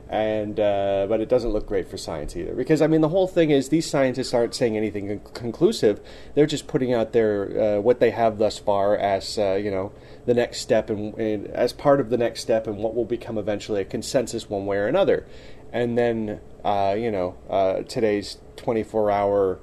[0.08, 2.54] and uh, but it doesn't look great for science either.
[2.54, 6.00] Because I mean, the whole thing is these scientists aren't saying anything con- conclusive.
[6.34, 9.92] They're just putting out their uh, what they have thus far as uh, you know
[10.24, 13.36] the next step, and, and as part of the next step, and what will become
[13.36, 15.26] eventually a consensus one way or another.
[15.72, 19.58] And then uh, you know uh, today's twenty-four hour.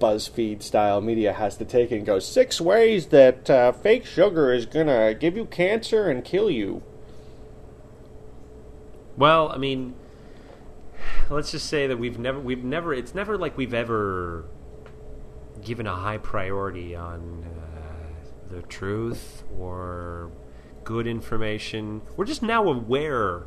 [0.00, 4.66] BuzzFeed style media has to take and go six ways that uh, fake sugar is
[4.66, 6.82] gonna give you cancer and kill you.
[9.16, 9.94] Well, I mean,
[11.30, 14.44] let's just say that we've never, we've never, it's never like we've ever
[15.62, 20.30] given a high priority on uh, the truth or
[20.84, 22.02] good information.
[22.16, 23.46] We're just now aware of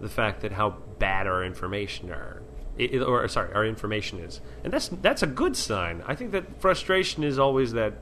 [0.00, 2.42] the fact that how bad our information are.
[2.78, 6.02] It- or sorry, our information is, and that's that's a good sign.
[6.06, 7.94] I think that frustration is always that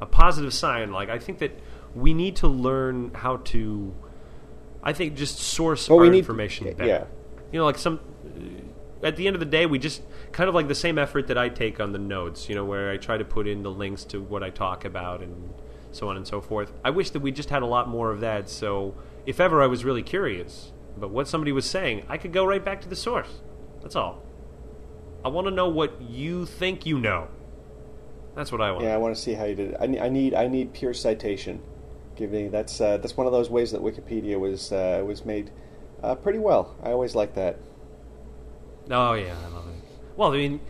[0.00, 0.92] a positive sign.
[0.92, 1.58] Like I think that
[1.96, 3.92] we need to learn how to
[4.82, 6.72] I think just source Well, our we need- information yeah.
[6.74, 7.06] better.
[7.52, 8.00] You know, like some.
[9.02, 11.38] At the end of the day, we just kind of like the same effort that
[11.38, 12.48] I take on the notes.
[12.48, 15.22] You know, where I try to put in the links to what I talk about
[15.22, 15.52] and
[15.90, 16.72] so on and so forth.
[16.84, 18.48] I wish that we just had a lot more of that.
[18.48, 18.94] So
[19.26, 22.64] if ever I was really curious about what somebody was saying, I could go right
[22.64, 23.40] back to the source.
[23.82, 24.22] That's all.
[25.24, 27.28] I want to know what you think you know.
[28.36, 28.84] That's what I want.
[28.84, 29.76] Yeah, I want to see how you did it.
[29.80, 31.60] I, ne- I need I need pure citation.
[32.26, 35.50] That's uh, that's one of those ways that Wikipedia was uh, was made
[36.02, 36.76] uh, pretty well.
[36.82, 37.58] I always like that.
[38.90, 39.84] Oh yeah, I love it.
[40.16, 40.60] Well, I mean,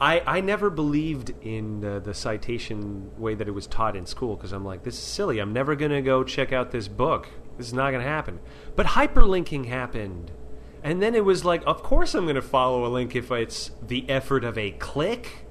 [0.00, 4.52] I I never believed in the citation way that it was taught in school because
[4.52, 5.38] I'm like, this is silly.
[5.38, 7.28] I'm never gonna go check out this book.
[7.56, 8.40] This is not gonna happen.
[8.76, 10.30] But hyperlinking happened,
[10.82, 14.08] and then it was like, of course I'm gonna follow a link if it's the
[14.08, 15.44] effort of a click.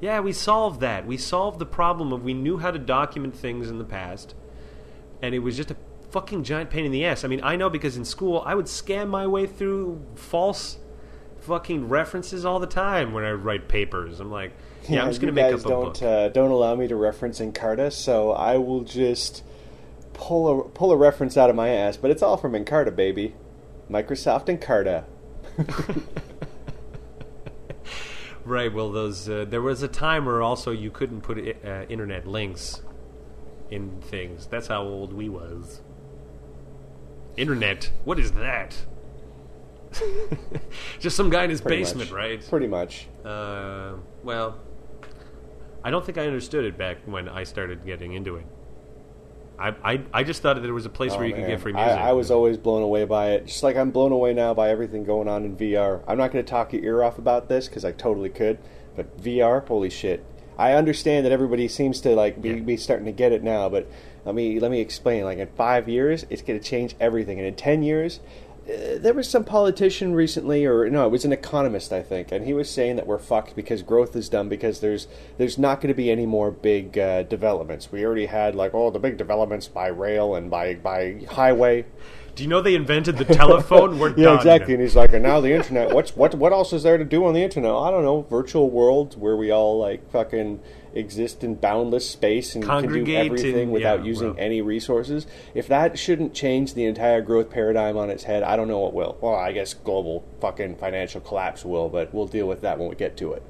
[0.00, 1.06] Yeah, we solved that.
[1.06, 4.34] We solved the problem of we knew how to document things in the past,
[5.22, 5.76] and it was just a
[6.10, 7.24] fucking giant pain in the ass.
[7.24, 10.76] I mean, I know because in school I would scam my way through false
[11.40, 14.20] fucking references all the time when I write papers.
[14.20, 14.52] I'm like,
[14.88, 16.02] yeah, I'm just gonna make up a don't book.
[16.02, 19.42] uh, don't allow me to reference Encarta, so I will just
[20.12, 21.96] pull a pull a reference out of my ass.
[21.96, 23.34] But it's all from Encarta, baby.
[23.90, 25.04] Microsoft Encarta.
[28.44, 28.72] Right.
[28.72, 32.82] Well, those uh, there was a time where also you couldn't put uh, internet links
[33.72, 34.46] in things.
[34.46, 35.80] That's how old we was.
[37.36, 37.90] Internet.
[38.04, 38.76] What is that?
[41.00, 42.16] Just some guy in his Pretty basement, much.
[42.16, 42.46] right?
[42.48, 43.06] Pretty much.
[43.24, 44.58] Uh, well,
[45.84, 48.46] I don't think I understood it back when I started getting into it.
[49.58, 51.60] I I, I just thought that there was a place Oh, where you could get
[51.60, 51.90] free music.
[51.92, 54.70] I, I was always blown away by it, just like I'm blown away now by
[54.70, 56.02] everything going on in VR.
[56.08, 58.58] I'm not going to talk your ear off about this because I totally could,
[58.96, 60.24] but VR, holy shit!
[60.62, 62.60] I understand that everybody seems to like be, Yeah.
[62.60, 63.86] be starting to get it now, but
[64.24, 65.24] let me let me explain.
[65.24, 68.20] Like in five years, it's going to change everything, and in ten years.
[68.62, 72.46] Uh, there was some politician recently, or no, it was an economist, I think, and
[72.46, 75.88] he was saying that we're fucked because growth is done because there's there's not going
[75.88, 77.90] to be any more big uh, developments.
[77.90, 81.86] We already had like oh the big developments by rail and by by highway.
[82.34, 83.98] Do you know they invented the telephone?
[83.98, 84.36] We're Yeah, done.
[84.38, 84.72] exactly.
[84.74, 85.92] And he's like, and now the internet.
[85.94, 86.34] What's what?
[86.34, 87.70] What else is there to do on the internet?
[87.70, 88.22] I don't know.
[88.22, 90.60] Virtual worlds where we all like fucking
[90.94, 94.36] exist in boundless space and can do everything and- without yeah, using well.
[94.38, 95.26] any resources.
[95.54, 98.94] If that shouldn't change the entire growth paradigm on its head, I don't know what
[98.94, 99.18] will.
[99.20, 102.94] Well, I guess global fucking financial collapse will, but we'll deal with that when we
[102.94, 103.42] get to it.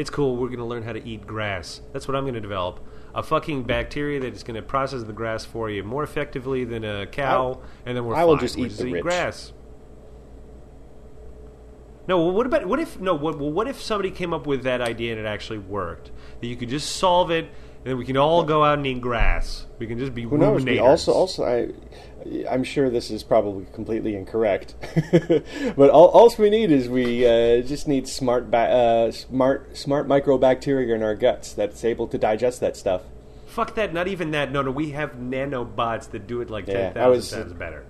[0.00, 0.36] It's cool.
[0.38, 1.82] We're going to learn how to eat grass.
[1.92, 2.80] That's what I'm going to develop.
[3.14, 6.84] A fucking bacteria that is going to process the grass for you more effectively than
[6.84, 8.40] a cow, and then we're I will fine.
[8.46, 9.02] just We eat the rich.
[9.02, 9.52] grass.
[12.08, 13.12] No, well, what about what if no?
[13.14, 16.12] What, well, what if somebody came up with that idea and it actually worked?
[16.40, 19.02] That you could just solve it, and then we can all go out and eat
[19.02, 19.66] grass.
[19.78, 20.64] We can just be Who knows?
[20.64, 21.68] We also, also, I,
[22.48, 24.74] I'm sure this is probably completely incorrect,
[25.76, 30.06] but all, all we need is we uh, just need smart, ba- uh, smart, smart
[30.06, 33.02] microbacteria in our guts that's able to digest that stuff.
[33.46, 33.92] Fuck that.
[33.92, 34.52] Not even that.
[34.52, 34.70] No, no.
[34.70, 37.84] We have nanobots that do it like Yeah, ten I times better.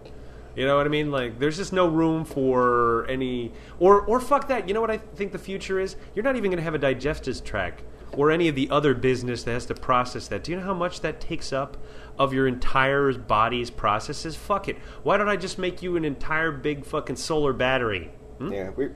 [0.57, 1.11] You know what I mean?
[1.11, 4.69] Like, there's just no room for any, or or fuck that.
[4.69, 5.97] You know what I think the future is?
[6.15, 7.83] You're not even going to have a digestive tract
[8.17, 10.45] or any of the other business that has to process that.
[10.45, 11.77] Do you know how much that takes up
[12.21, 14.37] of your entire body's processes?
[14.37, 14.77] Fuck it.
[15.03, 18.11] Why don't I just make you an entire big fucking solar battery?
[18.39, 18.53] Hmm?
[18.53, 18.91] Yeah, we,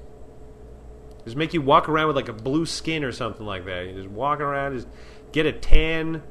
[1.24, 3.86] Just make you walk around with like a blue skin or something like that.
[3.86, 4.88] You just walk around, just
[5.32, 6.22] get a tan, and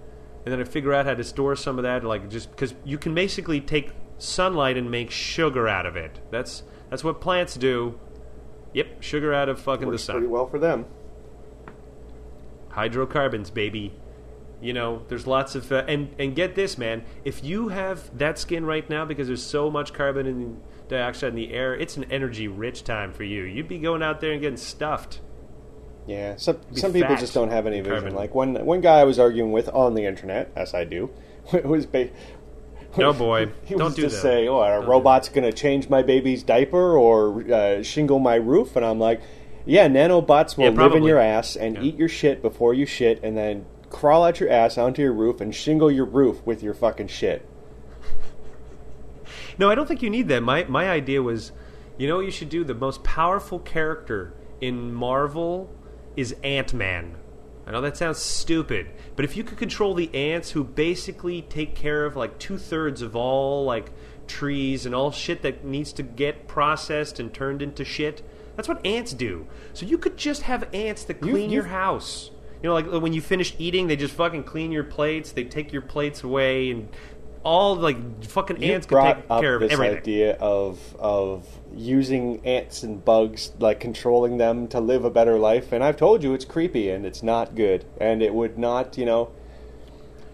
[0.46, 2.04] then I figure out how to store some of that.
[2.04, 3.90] Like just because you can basically take
[4.20, 6.20] sunlight and make sugar out of it.
[6.30, 8.00] That's that's what plants do.
[8.74, 10.14] Yep, sugar out of fucking the works sun.
[10.18, 10.86] pretty well for them.
[12.70, 13.94] Hydrocarbons, baby.
[14.64, 17.04] You know, there's lots of uh, and and get this, man.
[17.26, 21.36] If you have that skin right now because there's so much carbon and dioxide in
[21.36, 23.44] the air, it's an energy rich time for you.
[23.44, 25.20] You'd be going out there and getting stuffed.
[26.08, 27.94] Yeah, some some people just don't have any vision.
[27.94, 28.16] carbon.
[28.16, 31.10] Like one one guy I was arguing with on the internet, as I do,
[31.64, 32.10] was ba-
[32.98, 33.50] No, boy.
[33.66, 34.22] he Don't was do just that.
[34.22, 38.20] saying, "Oh, are Don't do robots going to change my baby's diaper or uh, shingle
[38.20, 39.20] my roof?" And I'm like,
[39.66, 41.84] "Yeah, nanobots will Yeah, live in your ass and Yeah.
[41.84, 45.40] eat your shit before you shit, and then crawl out your ass onto your roof
[45.40, 47.46] and shingle your roof with your fucking shit."
[49.58, 50.42] No, I don't think you need that.
[50.44, 51.52] My my idea was,
[51.98, 52.64] you know what you should do?
[52.64, 55.70] The most powerful character in Marvel
[56.16, 57.16] is Ant Man.
[57.66, 61.76] I know that sounds stupid, but if you could control the ants who basically take
[61.76, 63.92] care of like two thirds of all like
[64.28, 68.22] trees and all shit that needs to get processed and turned into shit,
[68.56, 69.48] that's what ants do.
[69.74, 72.32] So you could just have ants that You- clean your house.
[72.64, 75.34] You know, like when you finish eating, they just fucking clean your plates.
[75.34, 76.88] They take your plates away and
[77.44, 79.98] all like fucking You ants can take care of this everything.
[79.98, 81.46] idea of of
[81.76, 86.24] using ants and bugs, like controlling them to live a better life, and I've told
[86.24, 89.30] you it's creepy and it's not good, and it would not, you know.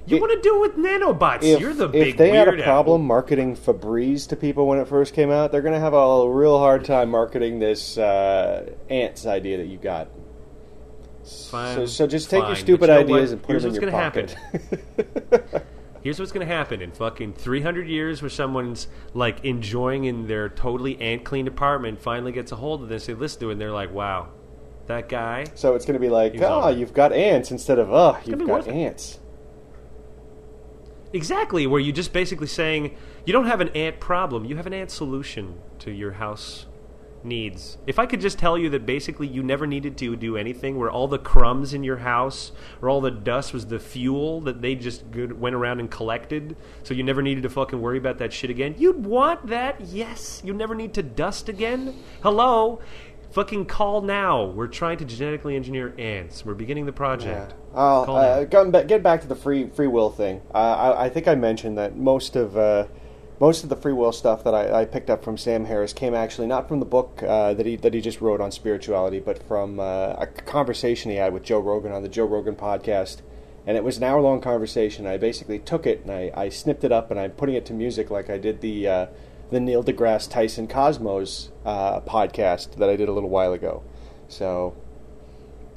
[0.05, 1.43] You It- want to do it with nanobots?
[1.43, 4.87] if, You're the if big they had a problem marketing Febreze to people when it
[4.87, 9.25] first came out, they're going to have a real hard time marketing this uh, ants
[9.25, 10.09] idea that you got.
[11.29, 13.33] Fine, so, so just take your stupid you know ideas what?
[13.33, 14.35] and put Here's them in what's your gonna
[15.31, 15.65] pocket.
[16.01, 20.47] Here's what's going to happen in fucking 300 years where someone's like enjoying in their
[20.47, 23.61] totally ant clean apartment finally gets a hold of this, they listen to it, and
[23.61, 24.29] they're like, wow,
[24.87, 25.45] that guy.
[25.55, 28.67] so it's going to be like, oh, you've got ants instead of, oh, you've got
[28.67, 29.19] ants.
[31.11, 34.73] Exactly, where you're just basically saying you don't have an ant problem, you have an
[34.73, 36.65] ant solution to your house
[37.23, 37.77] needs.
[37.87, 40.89] If I could just tell you that basically you never needed to do anything, where
[40.89, 42.51] all the crumbs in your house
[42.81, 46.55] or all the dust was the fuel that they just good, went around and collected,
[46.83, 50.41] so you never needed to fucking worry about that shit again, you'd want that, yes.
[50.43, 51.95] You never need to dust again.
[52.23, 52.79] Hello?
[53.31, 54.45] Fucking call now.
[54.45, 56.43] We're trying to genetically engineer ants.
[56.43, 57.53] We're beginning the project.
[57.75, 60.41] I'll, uh, back, get back to the free free will thing.
[60.51, 62.87] Uh, I, I think I mentioned that most of uh,
[63.39, 66.13] most of the free will stuff that I, I picked up from Sam Harris came
[66.13, 69.41] actually not from the book uh, that he that he just wrote on spirituality, but
[69.43, 73.21] from uh, a conversation he had with Joe Rogan on the Joe Rogan podcast.
[73.65, 75.05] And it was an hour long conversation.
[75.05, 77.73] I basically took it and I, I snipped it up and I'm putting it to
[77.73, 79.05] music like I did the uh,
[79.51, 83.83] the Neil deGrasse Tyson Cosmos uh, podcast that I did a little while ago.
[84.27, 84.75] So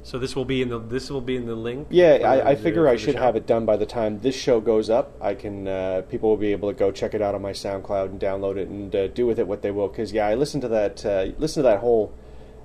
[0.05, 1.87] So this will be in the this will be in the link.
[1.89, 3.21] yeah, I, I figure I should show?
[3.21, 5.15] have it done by the time this show goes up.
[5.21, 8.05] I can uh, people will be able to go check it out on my SoundCloud
[8.07, 9.87] and download it and uh, do with it what they will.
[9.87, 12.13] Because yeah, I listened to that uh, listen to that whole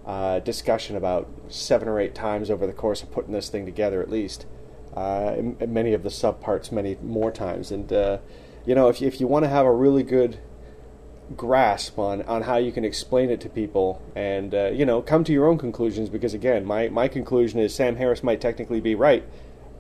[0.05, 4.03] uh, discussion about seven or eight times over the course of putting this thing together,
[4.03, 4.47] at least.
[4.97, 8.19] Uh, and- and many of the subparts, many more times, and uh,
[8.67, 10.39] you know, if if you want to have a really good
[11.37, 15.25] grasp on, on how you can explain it to people and uh, you know come
[15.25, 18.95] to your own conclusions because again my, my conclusion is Sam Harris might technically be
[18.95, 19.25] right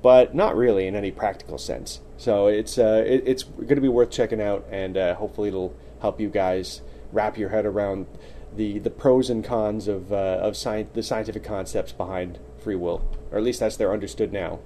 [0.02, 3.88] but not really in any practical sense so it's uh, it, it's going to be
[3.88, 6.82] worth checking out and uh, hopefully it'll help you guys
[7.12, 8.06] wrap your head around
[8.54, 10.54] the, the pros and cons of, uh, of
[10.92, 14.58] the scientific concepts behind free will, or at least that's they're understood now.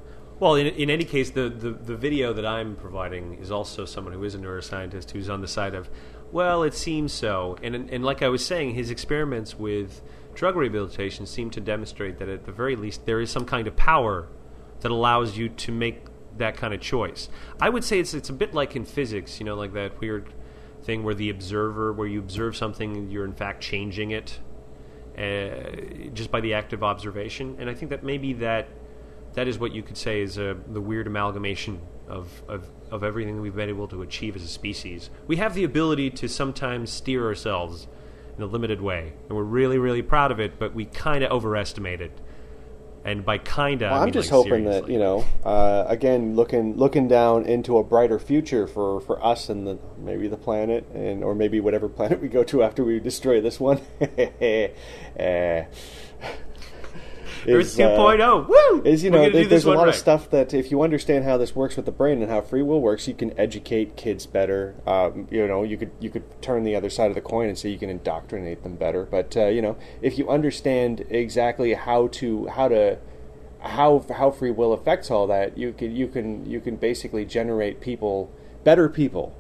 [0.43, 4.12] Well, in, in any case, the, the, the video that I'm providing is also someone
[4.12, 5.88] who is a neuroscientist who's on the side of,
[6.32, 7.57] well, it seems so.
[7.62, 10.03] And, and like I was saying, his experiments with
[10.34, 13.76] drug rehabilitation seem to demonstrate that at the very least there is some kind of
[13.76, 14.26] power
[14.80, 16.07] that allows you to make
[16.38, 17.28] that kind of choice.
[17.61, 20.34] I would say it's, it's a bit like in physics, you know, like that weird
[20.82, 24.40] thing where the observer, where you observe something, you're in fact changing it
[25.16, 27.55] uh, just by the act of observation.
[27.61, 28.66] And I think that maybe that
[29.35, 33.41] that is what you could say is uh, the weird amalgamation of, of, of everything
[33.41, 35.11] we've been able to achieve as a species.
[35.26, 37.89] We have the ability to sometimes steer ourselves
[38.37, 41.30] in a limited way, and we're really, really proud of it, but we kind of
[41.30, 42.12] overestimate it.
[43.05, 46.37] And by kinda, well, I I'm mean, just like, hoping that you know, uh, again,
[46.37, 50.87] looking looking down into a brighter future for, for us and the maybe the planet,
[50.95, 53.80] and or maybe whatever planet we go to after we destroy this one.
[55.18, 55.64] Eh.
[57.49, 58.49] Earth is, uh, 2.0.
[58.49, 58.82] Woo!
[58.84, 61.55] is you know do there's a lot of stuff that if you understand how this
[61.55, 65.26] works with the brain and how free will works you can educate kids better um,
[65.30, 67.68] you know you could you could turn the other side of the coin and say
[67.68, 72.47] you can indoctrinate them better but uh, you know if you understand exactly how to
[72.49, 72.99] how to
[73.61, 77.80] how how free will affects all that you can you can you can basically generate
[77.80, 78.30] people
[78.64, 79.34] better people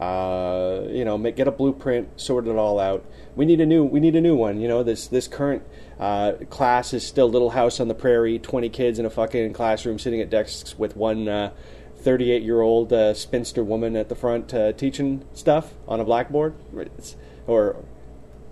[0.00, 3.04] uh, you know, make, get a blueprint, sort it all out.
[3.36, 4.58] We need a new, we need a new one.
[4.58, 5.62] You know, this this current
[6.00, 9.98] uh, class is still Little House on the Prairie, twenty kids in a fucking classroom
[9.98, 11.52] sitting at desks with one uh,
[11.98, 16.54] 38 year old uh, spinster woman at the front uh, teaching stuff on a blackboard.
[16.74, 17.14] It's,
[17.46, 17.76] or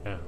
[0.04, 0.18] Yeah.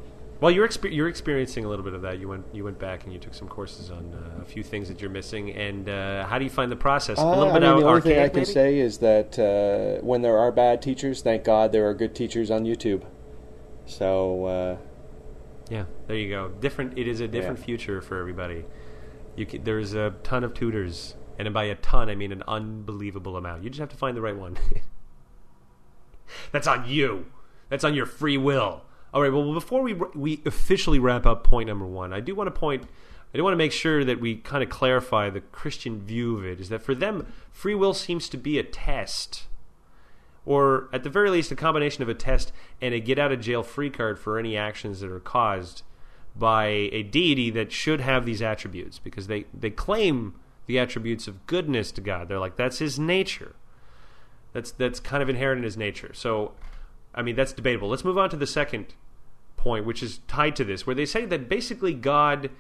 [0.41, 2.19] Well, you're exper- you're experiencing a little bit of that.
[2.19, 4.89] You went you went back and you took some courses on uh, a few things
[4.89, 5.51] that you're missing.
[5.51, 7.19] And uh, how do you find the process?
[7.19, 8.45] a Uh, little I bit mean, out the only thing I can maybe?
[8.47, 12.51] say is that uh, when there are bad teachers, thank God there are good teachers
[12.51, 13.03] on YouTube.
[13.85, 14.77] So uh,
[15.71, 16.49] Yeah, there you go.
[16.49, 16.99] Different.
[16.99, 17.65] It is a different Yeah.
[17.65, 18.65] future for everybody.
[19.37, 23.37] You can, there's a ton of tutors, and by a ton I mean an unbelievable
[23.37, 23.63] amount.
[23.63, 24.59] You just have to find the right one.
[26.53, 27.27] That's on you.
[27.69, 28.83] That's on your free will.
[29.15, 29.33] All right.
[29.33, 32.85] Well, before we we officially wrap up point number one, I do want to point.
[33.33, 36.45] I do want to make sure that we kind of clarify the Christian view of
[36.45, 36.61] it.
[36.61, 39.47] Is that for them, free will seems to be a test
[40.51, 43.41] or at the very least a combination of a test and a get out of
[43.41, 45.85] jail free card for any actions that are caused
[46.35, 50.35] by a deity that should have these attributes because they, they claim
[50.67, 52.27] the attributes of goodness to God.
[52.27, 53.55] They're like that's his nature.
[54.53, 56.11] That's that's kind of inherent in his nature.
[56.15, 56.51] So
[57.15, 57.89] I mean that's debatable.
[57.89, 58.95] Let's move on to the second
[59.57, 62.51] point which is tied to this where they say that basically God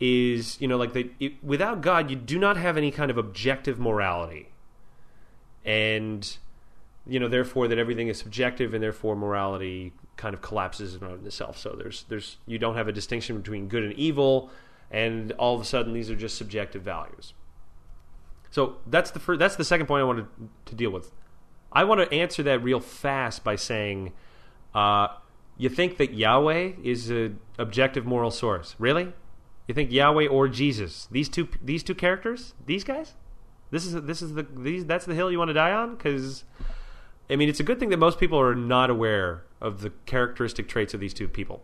[0.00, 3.78] is, you know, like it, without God you do not have any kind of objective
[3.78, 4.48] morality.
[5.66, 6.38] And
[7.06, 11.58] you know, therefore that everything is subjective, and therefore morality kind of collapses in itself.
[11.58, 14.50] So there's there's you don't have a distinction between good and evil,
[14.90, 17.34] and all of a sudden these are just subjective values.
[18.50, 20.26] So that's the first, that's the second point I wanted
[20.66, 21.12] to deal with.
[21.72, 24.12] I want to answer that real fast by saying,
[24.74, 25.08] uh,
[25.58, 28.74] you think that Yahweh is an objective moral source?
[28.78, 29.12] Really?
[29.66, 31.08] You think Yahweh or Jesus?
[31.10, 32.54] These two these two characters?
[32.64, 33.14] These guys?
[33.70, 36.44] This is this is the these that's the hill you want to die on because
[37.28, 40.68] I mean, it's a good thing that most people are not aware of the characteristic
[40.68, 41.62] traits of these two people,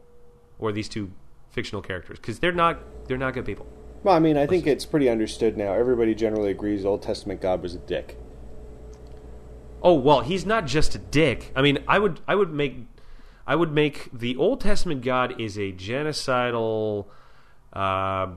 [0.59, 1.13] or these two
[1.51, 3.67] fictional characters, because they're not they're not good people.
[4.03, 5.73] Well, I mean, I think it's pretty understood now.
[5.75, 8.17] Everybody generally agrees Old Testament God was a dick.
[9.83, 11.53] Oh well, he's not just a dick.
[11.55, 12.87] I mean, I would I would make
[13.47, 17.07] I would make the Old Testament God is a genocidal
[17.73, 18.29] uh,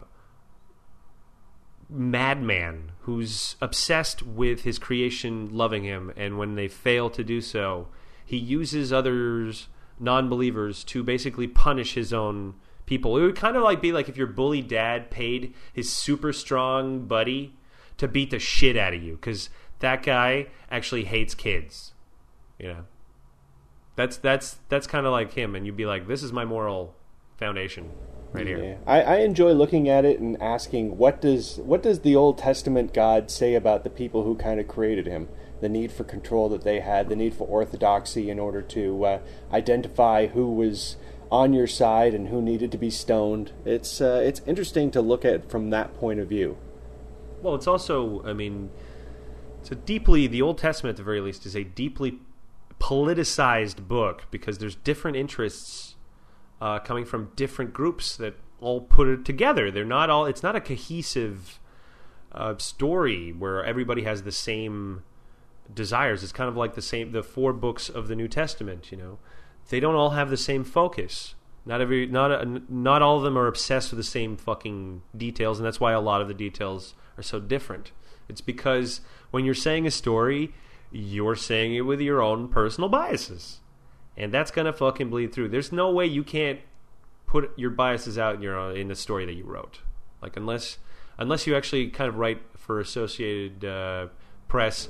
[1.89, 7.87] madman who's obsessed with his creation loving him, and when they fail to do so,
[8.25, 9.67] he uses others
[9.99, 12.55] non-believers to basically punish his own
[12.85, 13.17] people.
[13.17, 17.05] It would kind of like be like if your bully dad paid his super strong
[17.05, 17.53] buddy
[17.97, 21.93] to beat the shit out of you because that guy actually hates kids.
[22.59, 22.85] You know,
[23.95, 26.95] that's that's that's kind of like him, and you'd be like, "This is my moral
[27.37, 27.91] foundation
[28.35, 28.75] right here." Yeah.
[28.85, 32.93] I, I enjoy looking at it and asking what does what does the Old Testament
[32.93, 35.27] God say about the people who kind of created him?
[35.61, 39.19] The need for control that they had, the need for orthodoxy in order to uh,
[39.51, 40.97] identify who was
[41.31, 43.51] on your side and who needed to be stoned.
[43.65, 46.57] It's uh, it's interesting to look at from that point of view.
[47.41, 48.71] Well, it's also, I mean,
[49.61, 52.19] it's a deeply the Old Testament at the very least is a deeply
[52.79, 55.84] politicized book because there's different interests
[56.65, 59.69] uh, coming from different groups that all put it together.
[59.69, 60.25] They're not all.
[60.25, 61.59] It's not a cohesive
[62.31, 65.03] uh, story where everybody has the same
[65.71, 66.23] desires.
[66.23, 68.91] It's kind of like the same the four books of the New Testament.
[68.91, 69.19] You know,
[69.69, 71.35] they don't all have the same focus.
[71.67, 75.59] Not every not a, not all of them are obsessed with the same fucking details,
[75.59, 77.91] and that's why a lot of the details are so different.
[78.27, 80.55] It's because when you're saying a story,
[80.91, 83.59] you're saying it with your own personal biases,
[84.17, 85.49] and that's gonna fucking bleed through.
[85.49, 86.59] There's no way you can't
[87.27, 89.79] put your biases out in your in the story that you wrote,
[90.21, 90.77] like unless
[91.17, 94.07] unless you actually kind of write for Associated uh,
[94.47, 94.89] Press.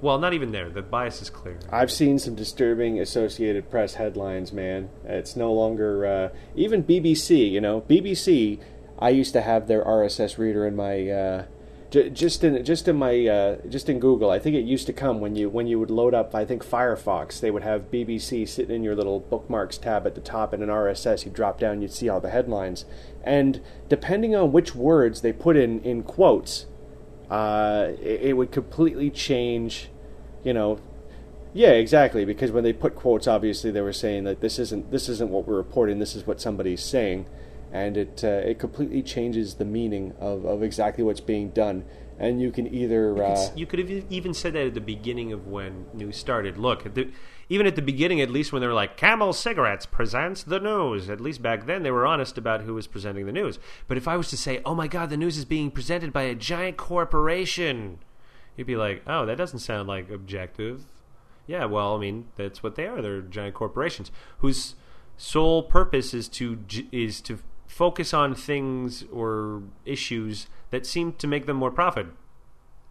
[0.00, 0.68] Well, not even there.
[0.68, 1.58] The bias is clear.
[1.72, 4.90] I've seen some disturbing Associated Press headlines, man.
[5.04, 7.50] It's no longer uh, even BBC.
[7.50, 8.60] You know, BBC.
[8.98, 11.44] I used to have their RSS reader in my uh,
[11.94, 14.30] j- just in just in my uh, just in Google.
[14.30, 16.34] I think it used to come when you when you would load up.
[16.34, 17.38] I think Firefox.
[17.40, 20.68] They would have BBC sitting in your little bookmarks tab at the top, and an
[20.68, 21.24] RSS.
[21.24, 22.84] You'd drop down, you'd see all the headlines,
[23.22, 26.66] and depending on which words they put in in quotes,
[27.30, 29.88] uh, it, it would completely change.
[30.42, 30.80] You know,
[31.52, 32.24] yeah, exactly.
[32.24, 35.46] Because when they put quotes, obviously they were saying that this isn't this isn't what
[35.46, 36.00] we're reporting.
[36.00, 37.26] This is what somebody's saying,
[37.74, 41.84] and it uh, it completely changes the meaning of, of exactly what's being done.
[42.16, 45.32] And you can either uh, It's- you could have even said that at the beginning
[45.32, 46.56] of when news started.
[46.56, 47.10] Look, at the,
[47.48, 51.10] even at the beginning, at least when they were like, Camel Cigarettes presents the news,
[51.10, 53.58] at least back then they were honest about who was presenting the news.
[53.88, 56.22] But if I was to say, oh my god, the news is being presented by
[56.22, 57.98] a giant corporation,
[58.56, 60.84] you'd be like, oh, that doesn't sound like objective.
[61.48, 63.02] Yeah, well, I mean, that's what they are.
[63.02, 64.76] They're giant corporations whose
[65.16, 66.60] sole purpose is to
[66.92, 67.40] is to
[67.74, 72.06] focus on things or issues that seem to make them more profit.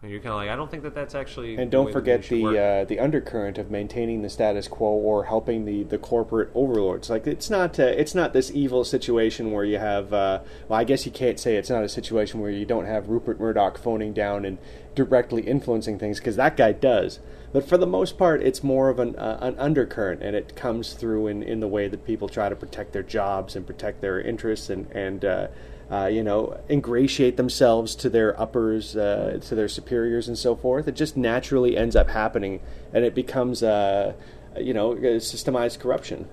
[0.01, 1.55] And you're kind of like, I don't think that that's actually.
[1.55, 5.63] And don't way forget the uh, the undercurrent of maintaining the status quo or helping
[5.63, 7.09] the, the corporate overlords.
[7.09, 10.11] Like it's not uh, it's not this evil situation where you have.
[10.11, 13.07] Uh, well, I guess you can't say it's not a situation where you don't have
[13.07, 14.57] Rupert Murdoch phoning down and
[14.95, 17.19] directly influencing things because that guy does.
[17.53, 20.93] But for the most part, it's more of an uh, an undercurrent, and it comes
[20.93, 24.19] through in, in the way that people try to protect their jobs and protect their
[24.19, 25.23] interests and and.
[25.23, 25.47] Uh,
[25.91, 30.87] uh, you know, ingratiate themselves to their uppers, uh, to their superiors, and so forth.
[30.87, 32.61] It just naturally ends up happening,
[32.93, 34.13] and it becomes, uh,
[34.57, 36.27] you know, systemized corruption.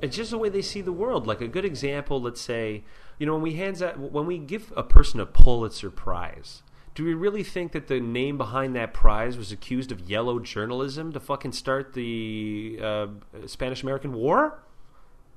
[0.00, 1.26] it's just the way they see the world.
[1.28, 2.82] Like a good example, let's say,
[3.18, 6.62] you know, when we hands out, when we give a person a Pulitzer Prize,
[6.94, 11.12] do we really think that the name behind that prize was accused of yellow journalism
[11.12, 13.06] to fucking start the uh,
[13.46, 14.62] Spanish American War?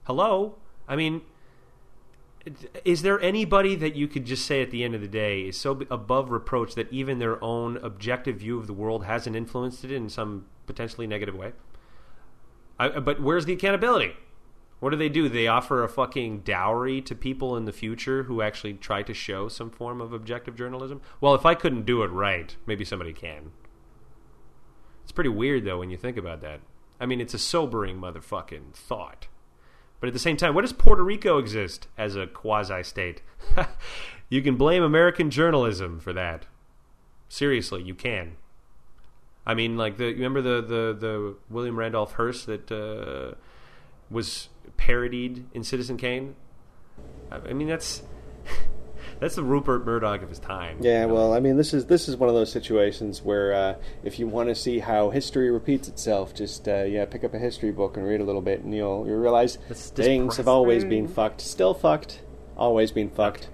[0.04, 0.56] Hello,
[0.88, 1.22] I mean,
[2.84, 5.58] is there anybody that you could just say at the end of the day is
[5.58, 9.92] so above reproach that even their own objective view of the world hasn't influenced it
[9.92, 11.54] in some potentially negative way?
[12.78, 14.14] I, but where's the accountability?
[14.86, 15.28] What do they do?
[15.28, 19.48] They offer a fucking dowry to people in the future who actually try to show
[19.48, 21.02] some form of objective journalism?
[21.20, 23.50] Well, if I couldn't do it right, maybe somebody can.
[25.02, 26.60] It's pretty weird, though, when you think about that.
[27.00, 29.28] I mean, it's a sobering motherfucking thought.
[30.00, 33.24] But at the same time, what does Puerto Rico exist as a quasi state?
[34.30, 36.46] you can blame American journalism for that.
[37.28, 38.36] Seriously, you can.
[39.48, 43.34] I mean, like the you remember the the, the William Randolph Hearst that uh,
[44.10, 46.36] was parodied in Citizen Kane.
[47.32, 48.04] I mean, that's
[49.20, 50.78] that's the Rupert Murdoch of his time.
[50.82, 51.14] Yeah, you know?
[51.14, 54.28] well, I mean, this is this is one of those situations where uh, if you
[54.28, 57.98] want to see how history repeats itself, just uh, yeah, pick up a history book
[57.98, 61.74] and read a little bit, and you'll you realize things have always been fucked, still
[61.74, 62.22] fucked,
[62.58, 63.50] always been fucked.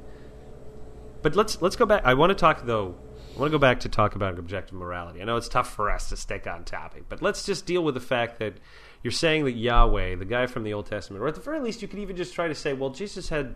[1.21, 2.03] But let's let's go back.
[2.05, 2.95] I want to talk though.
[3.35, 5.21] I want to go back to talk about objective morality.
[5.21, 7.93] I know it's tough for us to stick on topic, but let's just deal with
[7.93, 8.55] the fact that
[9.03, 11.81] you're saying that Yahweh, the guy from the Old Testament, or at the very least,
[11.81, 13.55] you could even just try to say, well, Jesus had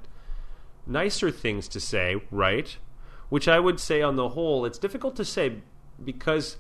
[0.87, 2.77] nicer things to say, right?
[3.29, 5.57] Which I would say, on the whole, it's difficult to say
[6.03, 6.57] because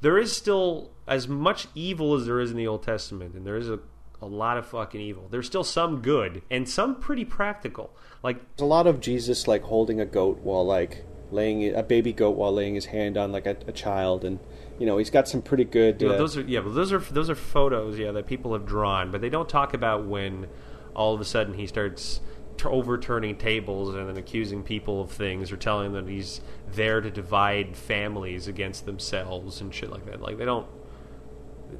[0.00, 3.56] there is still as much evil as there is in the Old Testament, and there
[3.56, 3.80] is a,
[4.22, 5.28] a lot of fucking evil.
[5.30, 7.90] There's still some good and some pretty practical.
[8.22, 12.12] Like There's a lot of Jesus like holding a goat while like laying a baby
[12.12, 14.38] goat while laying his hand on like a, a child, and
[14.80, 16.00] you know he's got some pretty good.
[16.00, 18.54] You know, uh, those are yeah, but those are those are photos, yeah, that people
[18.54, 20.48] have drawn, but they don't talk about when
[20.94, 22.20] all of a sudden he starts
[22.56, 26.40] t- overturning tables and then accusing people of things or telling them he's
[26.72, 30.22] there to divide families against themselves and shit like that.
[30.22, 30.66] Like they don't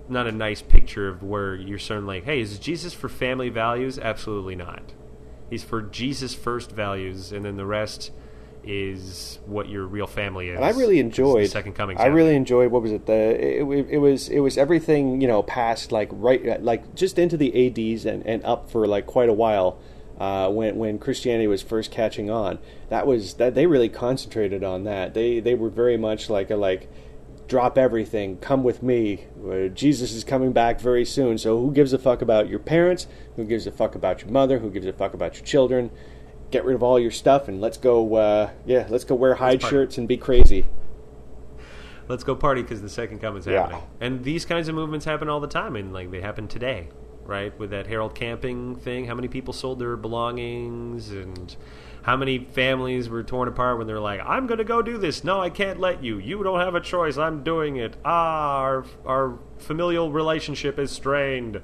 [0.08, 3.98] not a nice picture of where you're certain like, hey, is Jesus for family values?
[3.98, 4.92] Absolutely not.
[5.48, 8.12] He's for Jesus first values, and then the rest
[8.64, 10.56] is what your real family is.
[10.56, 11.50] and I really enjoyed.
[11.50, 11.96] second coming.
[11.98, 12.70] I really enjoyed.
[12.70, 13.06] What was it?
[13.06, 17.18] The it, it, it was it was everything you know past like right like just
[17.18, 19.78] into the ads and, and up for like quite a while.
[20.18, 22.58] Uh, when when Christianity was first catching on,
[22.90, 25.14] that was that they really concentrated on that.
[25.14, 26.90] They they were very much like a like
[27.50, 29.26] drop everything, come with me.
[29.44, 31.36] Uh, Jesus is coming back very soon.
[31.36, 33.08] So who gives a fuck about your parents?
[33.34, 34.60] Who gives a fuck about your mother?
[34.60, 35.90] Who gives a fuck about your children?
[36.50, 38.14] Get rid of all your stuff and let's go.
[38.14, 40.66] Uh, yeah, let's go wear hide shirts and be crazy.
[42.08, 43.60] let's go party because the second coming's Yeah.
[43.60, 43.82] happening.
[44.00, 46.88] And these kinds of movements happen all the time, and like they happen today,
[47.24, 47.56] right?
[47.56, 51.54] With that Harold Camping thing, how many people sold their belongings, and
[52.02, 55.22] how many families were torn apart when they're like, "I'm going to go do this.
[55.22, 56.18] No, I can't let you.
[56.18, 57.16] You don't have a choice.
[57.16, 57.96] I'm doing it.
[58.04, 61.60] Ah, our our familial relationship is strained."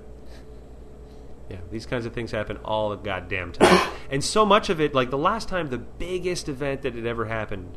[1.50, 3.90] Yeah, these kinds of things happen all the goddamn time.
[4.10, 7.26] And so much of it, like the last time, the biggest event that had ever
[7.26, 7.76] happened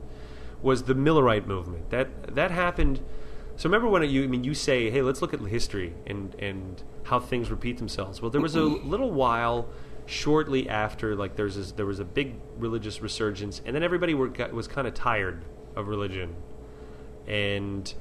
[0.62, 1.90] was the Millerite movement.
[1.90, 3.02] That that happened.
[3.56, 6.82] So remember when you I mean you say, hey, let's look at history and and
[7.04, 8.22] how things repeat themselves.
[8.22, 9.68] Well, there was a little while
[10.06, 14.30] shortly after, like there's this, there was a big religious resurgence, and then everybody were,
[14.52, 16.36] was kind of tired of religion,
[17.28, 17.94] and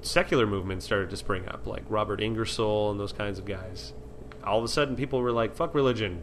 [0.00, 3.92] secular movements started to spring up, like Robert Ingersoll and those kinds of guys.
[4.44, 6.22] All of a sudden, people were like, "Fuck religion."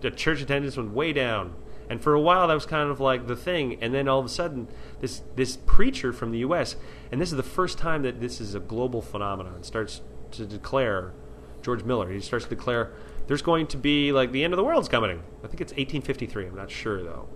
[0.00, 1.54] The church attendance went way down,
[1.90, 3.78] and for a while, that was kind of like the thing.
[3.82, 4.68] And then all of a sudden,
[5.00, 6.76] this this preacher from the U.S.
[7.10, 11.12] and this is the first time that this is a global phenomenon starts to declare.
[11.60, 12.92] George Miller, he starts to declare
[13.26, 15.22] there's going to be like the end of the world's coming.
[15.42, 16.46] I think it's 1853.
[16.46, 17.28] I'm not sure though.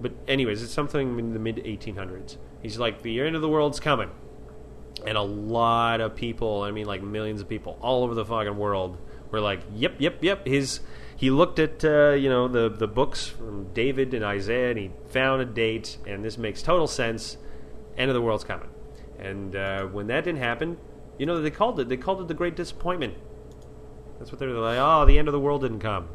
[0.00, 2.38] But anyways, it's something in the mid 1800s.
[2.60, 4.10] He's like the end of the world's coming
[5.06, 8.56] and a lot of people i mean like millions of people all over the fucking
[8.56, 8.98] world
[9.30, 10.80] were like yep yep yep his
[11.22, 14.90] he looked at uh, you know the the books from david and isaiah and he
[15.08, 17.36] found a date and this makes total sense.
[17.96, 18.70] End of the world's coming.
[19.20, 20.78] And uh, when that didn't happen
[21.18, 23.14] you know they called it they called it the great disappointment.
[24.18, 26.08] That's what they're like oh the end of the world didn't come.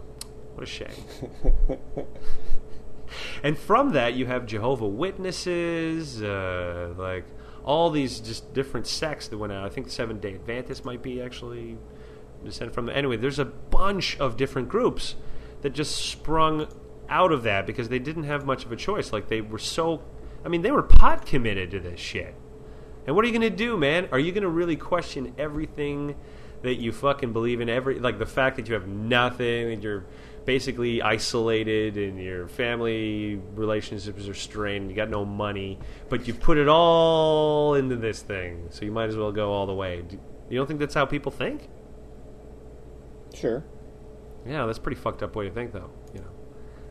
[0.55, 0.89] What a shame.
[3.41, 7.23] And from that you have jehovah witnesses uh, like
[7.63, 9.63] all these just different sects that went out.
[9.65, 11.77] I think the seventh day adventist might be actually
[12.43, 15.15] descended from anyway there's a bunch of different groups
[15.61, 16.67] that just sprung
[17.09, 19.13] out of that because they didn't have much of a choice.
[19.13, 20.03] Like they were so
[20.45, 22.35] i mean they were pot committed to this shit.
[23.05, 24.09] And what are you going to do man?
[24.11, 26.15] Are you going to really question everything
[26.61, 27.69] that you fucking believe in?
[27.69, 30.05] Every like the fact that you have nothing and you're
[30.45, 35.77] basically isolated and your family relationships are strained you got no money
[36.07, 38.67] but you put it all into this thing.
[38.69, 40.03] So you might as well go all the way.
[40.49, 41.69] You don't think that's how people think
[43.39, 43.63] Sure.
[44.45, 46.27] yeah that's a pretty fucked up way to think though you know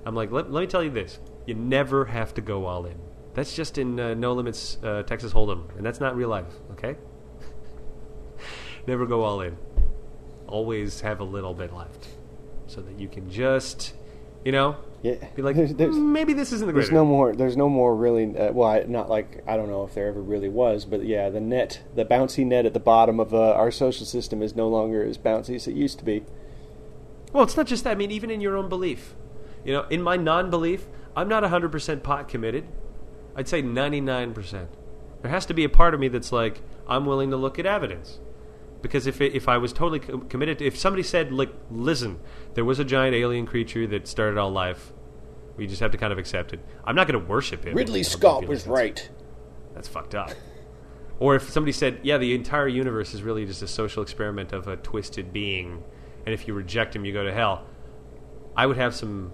[0.05, 2.97] i'm like let, let me tell you this you never have to go all in
[3.35, 6.97] that's just in uh, no limits uh, texas hold'em and that's not real life okay
[8.87, 9.57] never go all in
[10.47, 12.09] always have a little bit left
[12.67, 13.95] so that you can just
[14.45, 15.15] you know Yeah.
[15.35, 17.35] be like There's- there's- "Mm, maybe this isn't the There's no more.
[17.35, 18.37] There's no more really.
[18.37, 21.29] Uh, well, I, not like I don't know if there ever really was, but yeah,
[21.31, 24.69] the net, the bouncy net at the bottom of uh, our social system is no
[24.69, 26.25] longer as bouncy as it used to be.
[27.33, 27.91] Well, it's not just that.
[27.91, 29.15] I mean, even in your own belief.
[29.65, 32.69] You know, in my non belief, I'm not 100% pot committed.
[33.35, 34.69] I'd say 99%.
[35.23, 37.67] There has to be a part of me that's like, I'm willing to look at
[37.67, 38.21] evidence.
[38.81, 42.21] Because if, it, if I was totally com- committed, to, if somebody said, like, listen,
[42.55, 44.93] there was a giant alien creature that started all life,
[45.57, 46.61] we just have to kind of accept it.
[46.85, 47.75] I'm not going to worship him.
[47.75, 49.09] Ridley Scott was right.
[49.75, 50.31] That's fucked up.
[51.19, 54.69] Or if somebody said, yeah, the entire universe is really just a social experiment of
[54.69, 55.83] a twisted being,
[56.27, 57.65] and if you reject him, you go to hell,
[58.57, 59.33] I would have some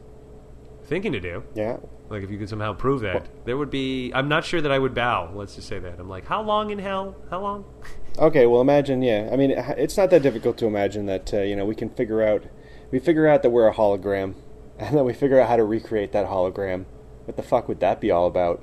[0.85, 1.43] thinking to do.
[1.55, 1.79] Yeah.
[2.11, 4.13] Like, if you could somehow prove that, there would be.
[4.15, 5.99] I'm not sure that I would bow, let's just say that.
[5.99, 7.17] I'm like, how long in hell?
[7.31, 7.65] How long?
[8.19, 8.45] Okay.
[8.45, 9.01] Well, imagine.
[9.01, 9.31] Yeah.
[9.33, 12.23] I mean, it's not that difficult to imagine that uh, you know we can figure
[12.23, 12.45] out.
[12.91, 14.35] We figure out that we're a hologram,
[14.79, 16.85] and then we figure out how to recreate that hologram.
[17.25, 18.63] What the fuck would that be all about?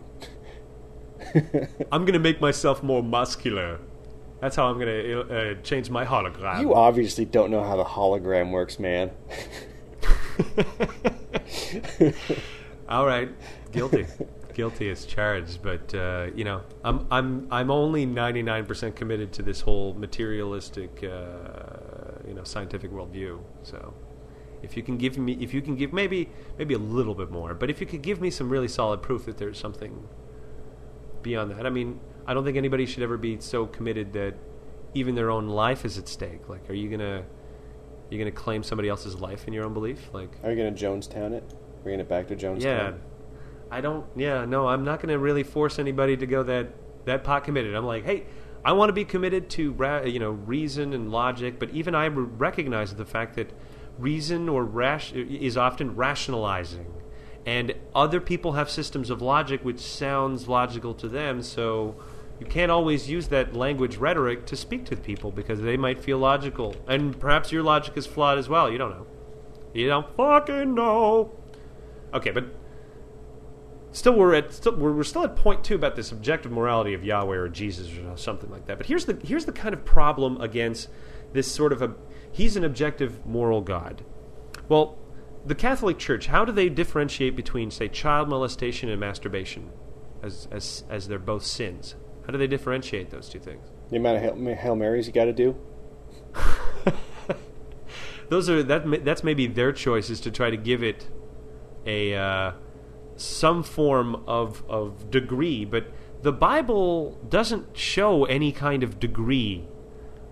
[1.92, 3.80] I'm going to make myself more muscular.
[4.42, 6.62] That's how I'm going to uh, change my hologram.
[6.62, 9.12] You obviously don't know how the hologram works, man.
[12.90, 13.30] All right,
[13.72, 14.06] guilty,
[14.54, 15.62] guilty as charged.
[15.62, 22.28] But uh, you know, I'm I'm I'm only 99% committed to this whole materialistic, uh,
[22.28, 23.40] you know, scientific worldview.
[23.64, 23.94] So,
[24.64, 27.54] if you can give me, if you can give maybe maybe a little bit more,
[27.54, 30.08] but if you could give me some really solid proof that there's something
[31.22, 34.36] beyond that, I mean, I don't think anybody should ever be so committed that
[34.94, 36.48] even their own life is at stake.
[36.48, 37.24] Like, are you gonna
[38.12, 40.12] you gonna claim somebody else's life in your own belief?
[40.14, 41.44] Like, Are you gonna Jonestown it?
[41.84, 42.62] Bring it back to Jonestown.
[42.62, 42.92] yeah,
[43.72, 44.06] I don't.
[44.16, 46.68] Yeah, no, I'm not going to really force anybody to go that
[47.06, 47.74] that pot committed.
[47.74, 48.26] I'm like, hey,
[48.64, 52.08] I want to be committed to ra- you know reason and logic, but even I
[52.10, 53.52] recognize the fact that
[53.98, 56.94] reason or rash is often rationalizing,
[57.46, 61.42] and other people have systems of logic which sounds logical to them.
[61.42, 61.96] So,
[62.40, 66.18] You can't always use that language rhetoric to speak to people because they might feel
[66.18, 68.72] logical, and perhaps your logic is flawed as well.
[68.72, 69.08] You don't know.
[69.74, 71.32] You don't fucking know.
[72.14, 72.46] Okay, but
[73.92, 77.04] still, we're at still we're, we're still at point two about this objective morality of
[77.04, 78.78] Yahweh or Jesus or something like that.
[78.78, 80.90] But here's the here's the kind of problem against
[81.34, 81.94] this sort of a
[82.32, 84.04] he's an objective moral God.
[84.70, 84.98] Well,
[85.46, 89.72] the Catholic Church, how do they differentiate between, say, child molestation and masturbation,
[90.24, 91.96] as as as they're both sins?
[92.30, 93.66] How do they differentiate those two things?
[93.90, 95.56] The amount of Hail, Marys you got to do.
[98.30, 101.08] those are that that's maybe their choice is to try to give it
[101.88, 102.52] a uh,
[103.16, 105.88] some form of of degree, but
[106.22, 109.68] the Bible doesn't show any kind of degree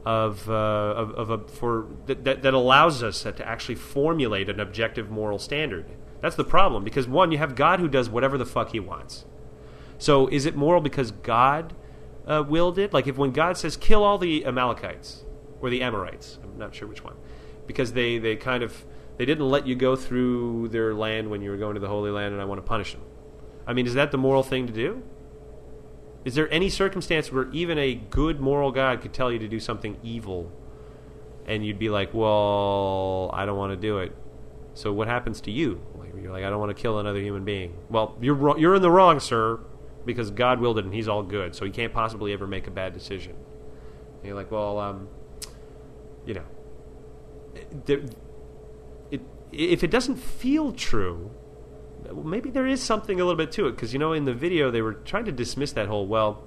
[0.06, 5.10] of, uh, of, of a, for that, that allows us to actually formulate an objective
[5.10, 5.88] moral standard.
[6.22, 9.26] That's the problem because one, you have God who does whatever the fuck he wants.
[9.98, 11.74] So is it moral because God
[12.28, 12.94] uh, willed it?
[12.94, 15.24] Like if when God says kill all the Amalekites
[15.62, 17.16] or the Amorites, I'm not sure which one,
[17.66, 18.86] because they they kind of
[19.18, 22.12] they didn't let you go through their land when you were going to the Holy
[22.12, 23.02] Land, and I want to punish them.
[23.66, 25.04] I mean, is that the moral thing to do?
[26.24, 29.60] Is there any circumstance where even a good moral God could tell you to do
[29.60, 30.52] something evil
[31.46, 34.14] and you'd be like, well, I don't want to do it?
[34.74, 35.82] So what happens to you?
[35.96, 37.78] Like, you're like, I don't want to kill another human being.
[37.90, 39.60] Well, you're you're in the wrong, sir,
[40.08, 42.72] because God willed it and He's all good, so He can't possibly ever make a
[42.72, 43.34] bad decision.
[43.34, 45.08] And you're like, well, um,
[46.26, 46.44] you know,
[47.88, 48.16] it,
[49.52, 51.32] if it doesn't feel true,
[52.24, 54.72] maybe there is something a little bit to it because you know in the video
[54.72, 56.44] they were trying to dismiss that whole well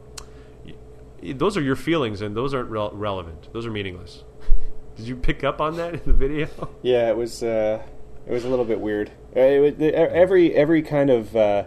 [1.35, 3.53] those are your feelings and those aren't re- relevant.
[3.53, 4.25] Those are meaningless.
[4.97, 6.49] Did you pick up on that in the video?
[6.83, 7.83] Yeah it was uh,
[8.27, 9.11] it was a little bit weird.
[9.33, 11.65] It, it, every every kind of uh,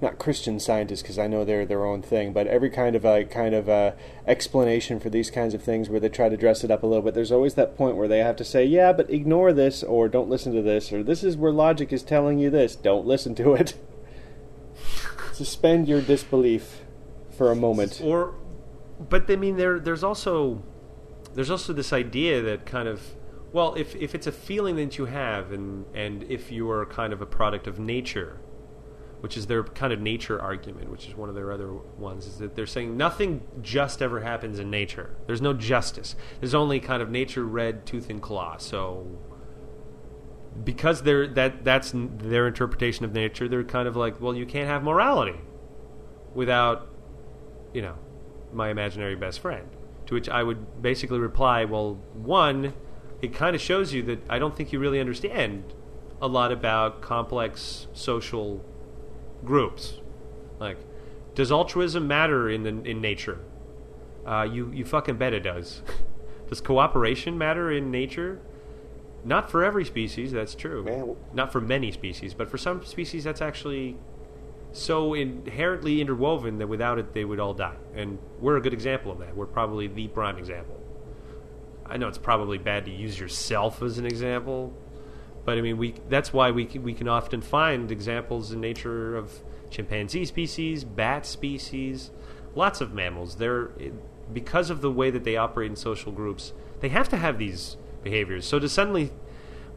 [0.00, 3.24] not Christian scientists because I know they're their own thing, but every kind of a
[3.24, 3.94] kind of a
[4.26, 7.02] explanation for these kinds of things where they try to dress it up a little
[7.02, 7.14] bit.
[7.14, 10.28] There's always that point where they have to say, "Yeah, but ignore this," or "Don't
[10.28, 12.76] listen to this," or "This is where logic is telling you this.
[12.76, 13.74] Don't listen to it."
[15.32, 16.82] Suspend your disbelief
[17.30, 18.00] for a moment.
[18.02, 18.34] Or,
[19.08, 20.62] but I mean, there there's also
[21.34, 23.14] there's also this idea that kind of
[23.52, 27.12] well, if if it's a feeling that you have, and and if you are kind
[27.12, 28.40] of a product of nature
[29.24, 32.36] which is their kind of nature argument, which is one of their other ones, is
[32.36, 35.16] that they're saying nothing just ever happens in nature.
[35.26, 36.14] There's no justice.
[36.40, 38.58] There's only kind of nature red tooth and claw.
[38.58, 39.06] So
[40.62, 44.68] because they're that that's their interpretation of nature, they're kind of like, well, you can't
[44.68, 45.40] have morality
[46.34, 46.86] without,
[47.72, 47.96] you know,
[48.52, 49.66] my imaginary best friend.
[50.04, 52.74] To which I would basically reply, well, one,
[53.22, 55.72] it kind of shows you that I don't think you really understand
[56.20, 58.62] a lot about complex social
[59.44, 60.00] groups.
[60.58, 60.78] Like,
[61.34, 63.38] does altruism matter in the, in nature?
[64.26, 65.82] Uh, you you fucking bet it does.
[66.48, 68.40] does cooperation matter in nature?
[69.24, 70.84] Not for every species, that's true.
[70.84, 71.16] Man.
[71.32, 73.96] Not for many species, but for some species, that's actually
[74.72, 77.76] so inherently interwoven that without it, they would all die.
[77.94, 79.34] And we're a good example of that.
[79.34, 80.78] We're probably the prime example.
[81.86, 84.72] I know it's probably bad to use yourself as an example,
[85.44, 89.16] but I mean, we that's why we can, we can often find examples in nature
[89.16, 92.10] of chimpanzee species, bat species,
[92.54, 93.36] lots of mammals.
[93.36, 93.70] They're
[94.32, 97.76] because of the way that they operate in social groups, they have to have these
[98.02, 98.46] behaviors.
[98.46, 99.10] So to suddenly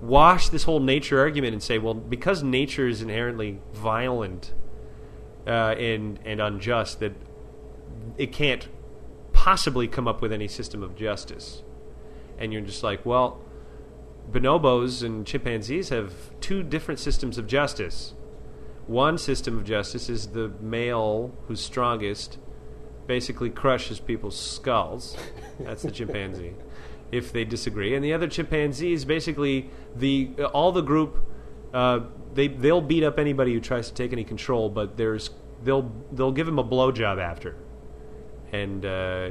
[0.01, 4.53] wash this whole nature argument and say, well, because nature is inherently violent
[5.45, 7.13] uh, and and unjust, that
[8.17, 8.69] it can't
[9.33, 11.63] possibly come up with any system of justice,
[12.37, 13.41] and you're just like, well
[14.31, 18.13] bonobos and chimpanzees have two different systems of justice.
[18.87, 22.37] One system of justice is the male who's strongest
[23.07, 25.17] basically crushes people's skulls.
[25.59, 26.53] That's the chimpanzee.
[27.11, 31.25] If they disagree, and the other chimpanzee is basically the all the group.
[31.73, 32.01] Uh,
[32.33, 35.29] they they'll beat up anybody who tries to take any control, but there's
[35.63, 37.55] they'll they'll give him a blowjob after,
[38.51, 39.29] and uh,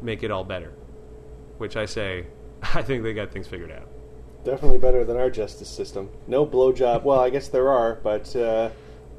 [0.00, 0.72] make it all better.
[1.58, 2.26] Which I say,
[2.62, 3.88] I think they got things figured out.
[4.44, 6.10] Definitely better than our justice system.
[6.26, 7.02] No blowjob.
[7.02, 8.70] well, I guess there are, but uh,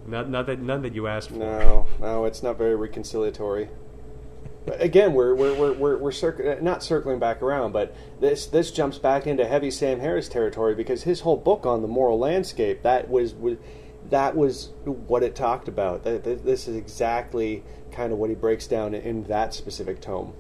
[0.07, 1.35] not, not that none that you asked for.
[1.35, 3.69] No, no, it's not very reconciliatory.
[4.65, 8.71] But again, we're we're we're we're, we're circ- not circling back around, but this this
[8.71, 12.83] jumps back into heavy Sam Harris territory because his whole book on the moral landscape
[12.83, 13.57] that was, was
[14.09, 16.03] that was what it talked about.
[16.03, 20.33] This is exactly kind of what he breaks down in that specific tome.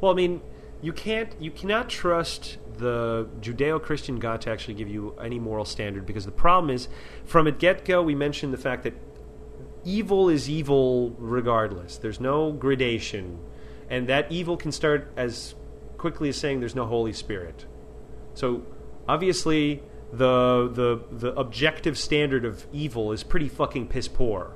[0.00, 0.40] Well, I mean,
[0.82, 6.06] you can't you cannot trust the Judeo-Christian God to actually give you any moral standard
[6.06, 6.88] because the problem is
[7.24, 8.94] from a get-go we mentioned the fact that
[9.84, 11.98] evil is evil regardless.
[11.98, 13.38] There's no gradation,
[13.88, 15.54] and that evil can start as
[15.98, 17.66] quickly as saying there's no Holy Spirit.
[18.34, 18.62] So
[19.08, 24.54] obviously, the the the objective standard of evil is pretty fucking piss poor,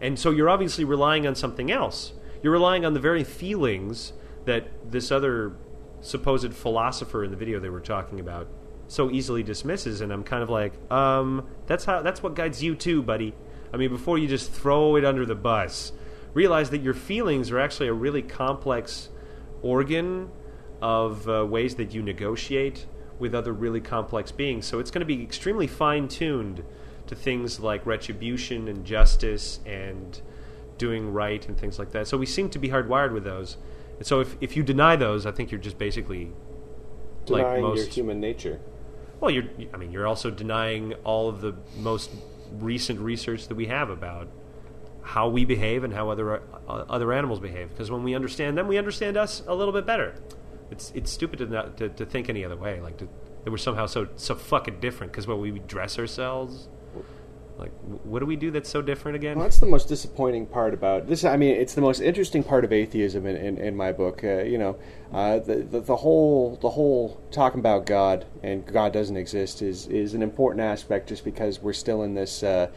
[0.00, 2.12] and so you're obviously relying on something else.
[2.42, 4.12] You're relying on the very feelings
[4.46, 5.52] that this other
[6.00, 8.48] supposed philosopher in the video they were talking about
[8.88, 12.74] so easily dismisses, and I'm kind of like, um, that's how that's what guides you
[12.74, 13.34] too, buddy.
[13.72, 15.92] I mean, before you just throw it under the bus,
[16.34, 19.08] realize that your feelings are actually a really complex
[19.62, 20.30] organ
[20.82, 22.86] of uh, ways that you negotiate
[23.18, 24.66] with other really complex beings.
[24.66, 26.64] So it's going to be extremely fine tuned
[27.06, 30.20] to things like retribution and justice and
[30.78, 32.08] doing right and things like that.
[32.08, 33.56] So we seem to be hardwired with those.
[34.00, 36.32] And so if, if you deny those, I think you're just basically
[37.26, 38.58] Denying like most your human nature.
[39.20, 39.44] well, you're.
[39.74, 42.10] I mean, you're also denying all of the most
[42.52, 44.28] recent research that we have about
[45.02, 46.36] how we behave and how other
[46.66, 47.68] uh, other animals behave.
[47.68, 50.14] Because when we understand them, we understand us a little bit better.
[50.70, 52.80] It's it's stupid to not to, to think any other way.
[52.80, 53.08] Like to,
[53.44, 55.12] that we're somehow so so fucking different.
[55.12, 56.68] Because what we dress ourselves.
[57.60, 57.72] Like,
[58.04, 59.36] what do we do that's so different again?
[59.36, 61.24] Well, that's the most disappointing part about this.
[61.24, 64.24] I mean, it's the most interesting part of atheism in, in, in my book.
[64.24, 64.78] Uh, you know,
[65.12, 69.86] uh, the, the the whole the whole talking about God and God doesn't exist is
[69.88, 72.42] is an important aspect just because we're still in this.
[72.42, 72.70] Uh,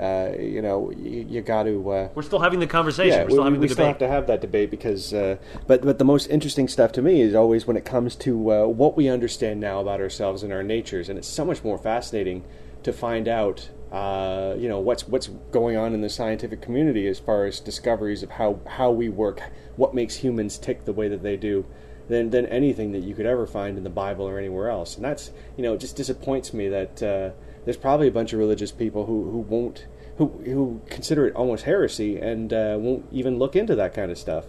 [0.00, 1.90] uh, you know, you, you got to.
[1.90, 3.12] Uh, We're still having the conversation.
[3.12, 4.00] yeah, we're still we, having we the still debate.
[4.00, 7.20] have to have that debate because, uh, but but the most interesting stuff to me
[7.20, 10.62] is always when it comes to uh, what we understand now about ourselves and our
[10.62, 12.44] natures, and it's so much more fascinating
[12.84, 17.18] to find out, uh, you know, what's what's going on in the scientific community as
[17.18, 19.42] far as discoveries of how how we work,
[19.76, 21.66] what makes humans tick the way that they do.
[22.08, 25.04] Than, than anything that you could ever find in the Bible or anywhere else, and
[25.04, 27.30] that's you know it just disappoints me that uh,
[27.64, 29.86] there's probably a bunch of religious people who, who won't
[30.18, 34.18] who who consider it almost heresy and uh, won't even look into that kind of
[34.18, 34.46] stuff.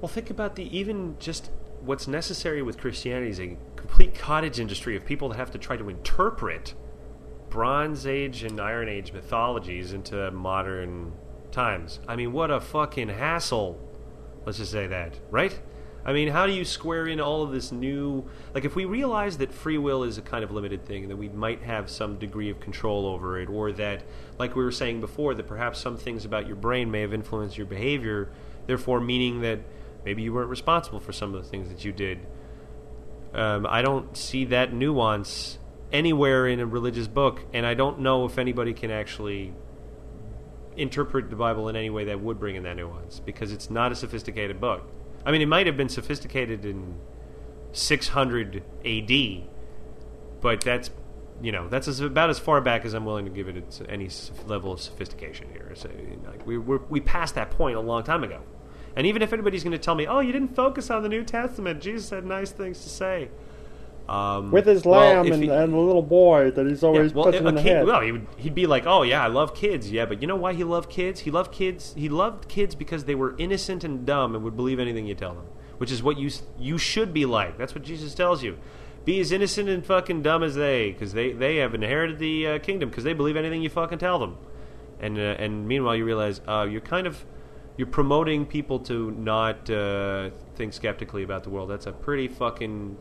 [0.00, 4.96] Well, think about the even just what's necessary with Christianity is a complete cottage industry
[4.96, 6.74] of people that have to try to interpret
[7.50, 11.12] Bronze Age and Iron Age mythologies into modern
[11.50, 11.98] times.
[12.06, 13.78] I mean, what a fucking hassle.
[14.46, 15.58] Let's just say that, right?
[16.04, 18.24] I mean, how do you square in all of this new.
[18.54, 21.16] Like, if we realize that free will is a kind of limited thing, and that
[21.16, 24.02] we might have some degree of control over it, or that,
[24.38, 27.58] like we were saying before, that perhaps some things about your brain may have influenced
[27.58, 28.30] your behavior,
[28.66, 29.58] therefore meaning that
[30.04, 32.26] maybe you weren't responsible for some of the things that you did.
[33.34, 35.58] Um, I don't see that nuance
[35.92, 39.52] anywhere in a religious book, and I don't know if anybody can actually
[40.76, 43.92] interpret the Bible in any way that would bring in that nuance because it's not
[43.92, 44.88] a sophisticated book.
[45.24, 46.96] I mean, it might have been sophisticated in
[47.72, 49.48] 600 AD,
[50.40, 50.90] but that's
[51.42, 54.08] you know that's about as far back as I'm willing to give it any
[54.46, 55.72] level of sophistication here.
[55.74, 55.90] So,
[56.26, 58.40] like, we we passed that point a long time ago.
[58.96, 61.24] And even if anybody's going to tell me, "Oh, you didn't focus on the New
[61.24, 61.80] Testament.
[61.80, 63.30] Jesus had nice things to say,"
[64.10, 67.14] um, With his lamb if and, he- and the little boy that he's yeah, always
[67.14, 67.86] well, punching in the kid, head.
[67.86, 70.36] well, he would, he'd be like, "Oh yeah, I love kids." Yeah, but you know
[70.36, 71.20] why he loved kids?
[71.20, 71.94] He loved kids.
[71.96, 75.34] He loved kids because they were innocent and dumb and would believe anything you tell
[75.34, 75.46] them,
[75.78, 77.56] which is what you you should be like.
[77.56, 78.58] That's what Jesus tells you.
[79.04, 82.58] Be as innocent and fucking dumb as they, because they they have inherited the uh,
[82.58, 84.36] kingdom because they believe anything you fucking tell them.
[85.00, 87.24] And uh, and meanwhile, you realize uh, you're kind of
[87.76, 91.70] you're promoting people to not uh, think skeptically about the world.
[91.70, 92.98] That's a pretty fucking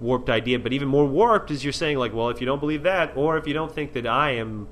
[0.00, 0.58] warped idea.
[0.58, 3.36] But even more warped is you're saying like, well, if you don't believe that, or
[3.36, 4.68] if you don't think that I am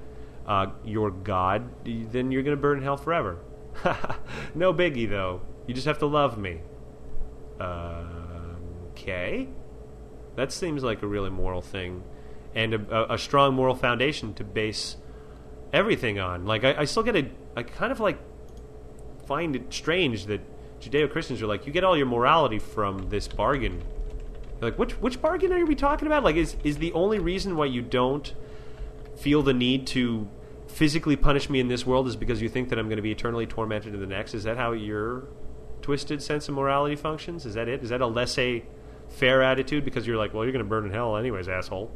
[0.47, 3.39] uh, your God, then you're going to burn in hell forever.
[4.55, 5.43] no biggie though.
[5.67, 6.61] You just have to love me.
[7.59, 8.27] Um,
[8.97, 9.49] Okay.
[10.37, 12.03] That seems like a really moral thing,
[12.55, 14.97] and a, a, strong moral foundation to base
[15.73, 16.47] everything on.
[16.47, 18.19] Like I, I still get a, I kind of like
[19.27, 20.41] find it strange that
[20.81, 23.83] Judeo Christians are like, you get all your morality from this bargain.
[24.61, 26.25] Like, which which bargain are we talking about?
[26.25, 28.35] Like, is is the only reason why you don't
[29.17, 30.29] feel the need to
[30.69, 33.13] physically punish me in this world is because you think that I'm going to be
[33.13, 34.35] eternally tormented in the next?
[34.35, 35.29] Is that how your
[35.83, 37.47] twisted sense of morality functions?
[37.47, 37.83] Is that it?
[37.83, 38.65] Is that a laissez
[39.09, 41.91] fair attitude because you're like, well, you're going to burn in hell anyways, asshole?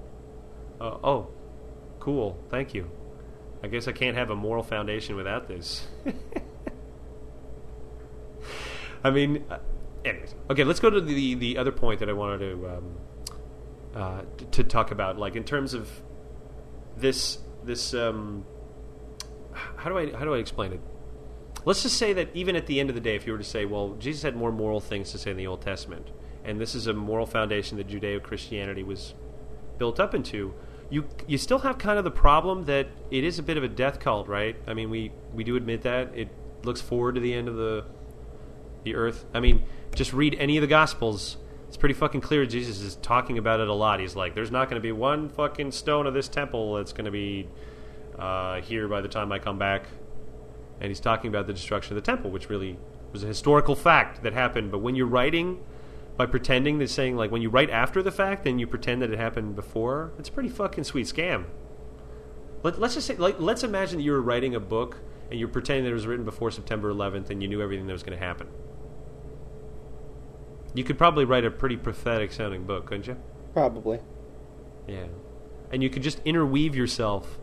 [0.81, 1.29] Uh, oh,
[1.99, 2.43] cool.
[2.49, 2.91] Thank you.
[3.63, 5.87] I guess I can't have a moral foundation without this.
[9.05, 9.45] I mean,
[10.05, 10.35] anyways.
[10.51, 12.97] Okay, let's go to the the other point that I wanted to um,
[13.95, 14.23] uh,
[14.53, 15.91] to talk about, like in terms of
[16.97, 17.95] this this.
[17.95, 18.45] Um,
[19.53, 20.81] how do I how do I explain it?
[21.65, 23.45] Let's just say that even at the end of the day, if you were to
[23.45, 26.09] say, well, Jesus had more moral things to say in the Old Testament,
[26.43, 29.15] and this is a moral foundation that Judeo Christianity was
[29.77, 30.55] built up into,
[30.89, 33.69] you you still have kind of the problem that it is a bit of a
[33.69, 34.57] death cult, right?
[34.67, 36.29] I mean, we we do admit that it
[36.65, 37.85] looks forward to the end of the
[38.85, 39.25] the earth.
[39.35, 39.65] I mean,
[39.95, 41.37] just read any of the gospels.
[41.69, 44.01] It's pretty fucking clear Jesus is talking about it a lot.
[44.01, 47.05] He's like, "There's not going to be one fucking stone of this temple that's going
[47.05, 47.49] to be
[48.19, 49.87] uh, here by the time I come back."
[50.81, 52.79] And he's talking about the destruction of the temple, which really
[53.13, 54.71] was a historical fact that happened.
[54.71, 55.63] But when you're writing
[56.17, 59.11] by pretending that saying like when you write after the fact and you pretend that
[59.11, 61.45] it happened before, it's a pretty fucking sweet scam.
[62.63, 64.99] Let, us just say, like, let's imagine that you were writing a book
[65.31, 67.93] and you're pretending that it was written before September 11th and you knew everything that
[67.93, 68.49] was going to happen.
[70.75, 73.17] You could probably write a pretty prophetic sounding book, couldn't you?
[73.53, 74.01] Probably.
[74.87, 75.07] Yeah.
[75.73, 77.39] And you could just interweave yourself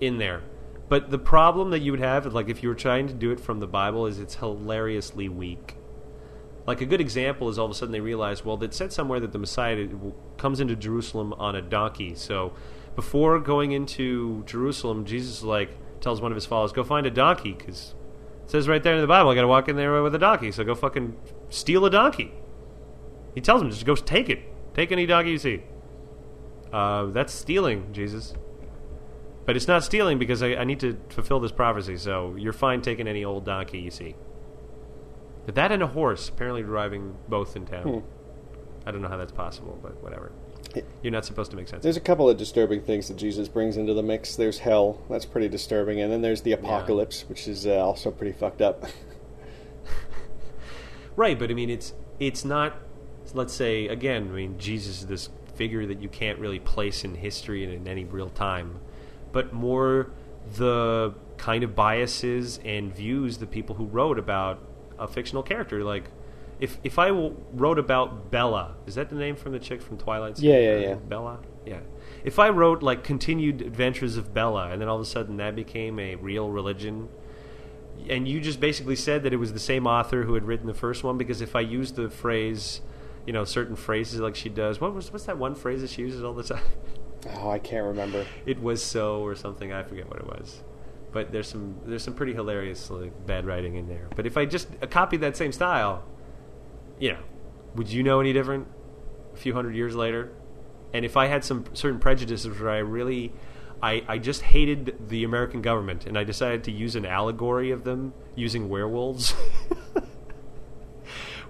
[0.00, 0.42] in there.
[0.88, 3.40] But the problem that you would have, like if you were trying to do it
[3.40, 5.76] from the Bible, is it's hilariously weak.
[6.66, 9.20] Like a good example is all of a sudden they realize, well, it said somewhere
[9.20, 9.86] that the Messiah
[10.36, 12.14] comes into Jerusalem on a donkey.
[12.14, 12.52] So
[12.94, 17.52] before going into Jerusalem, Jesus like tells one of his followers, "Go find a donkey,"
[17.52, 17.94] because
[18.44, 20.18] it says right there in the Bible, I got to walk in there with a
[20.18, 20.52] donkey.
[20.52, 21.16] So go fucking
[21.48, 22.32] steal a donkey.
[23.38, 24.40] He tells him, just go take it.
[24.74, 25.62] Take any donkey you see.
[26.72, 28.34] Uh, that's stealing, Jesus.
[29.46, 31.96] But it's not stealing because I, I, need to fulfill this prophecy.
[31.98, 34.16] So you're fine taking any old donkey you see.
[35.46, 37.82] But that and a horse, apparently driving both in town.
[37.84, 38.88] Hmm.
[38.88, 40.32] I don't know how that's possible, but whatever.
[41.00, 41.84] You're not supposed to make sense.
[41.84, 44.34] There's a couple of disturbing things that Jesus brings into the mix.
[44.34, 47.28] There's hell, that's pretty disturbing, and then there's the apocalypse, yeah.
[47.28, 48.84] which is uh, also pretty fucked up.
[51.14, 52.74] right, but I mean, it's it's not.
[53.34, 57.14] Let's say again, I mean, Jesus is this figure that you can't really place in
[57.16, 58.80] history and in any real time
[59.32, 60.10] but more
[60.56, 64.62] the kind of biases and views the people who wrote about
[64.98, 65.84] a fictional character.
[65.84, 66.04] Like,
[66.60, 70.38] if if I wrote about Bella, is that the name from the chick from Twilight?
[70.38, 70.94] Yeah, yeah, yeah.
[70.94, 71.40] Bella.
[71.64, 71.80] Yeah.
[72.24, 75.54] If I wrote like continued adventures of Bella, and then all of a sudden that
[75.54, 77.08] became a real religion,
[78.08, 80.74] and you just basically said that it was the same author who had written the
[80.74, 82.80] first one, because if I used the phrase,
[83.28, 86.00] you know, certain phrases like she does, what was what's that one phrase that she
[86.00, 86.62] uses all the time?
[87.34, 88.24] Oh, I can't remember.
[88.46, 89.72] It was so or something.
[89.72, 90.62] I forget what it was.
[91.10, 94.08] But there's some there's some pretty hilarious like, bad writing in there.
[94.14, 96.04] But if I just uh, copied that same style,
[97.00, 97.18] you know,
[97.74, 98.68] would you know any different?
[99.34, 100.30] A few hundred years later,
[100.94, 103.32] and if I had some certain prejudices where I really,
[103.82, 107.82] I I just hated the American government, and I decided to use an allegory of
[107.82, 109.34] them using werewolves.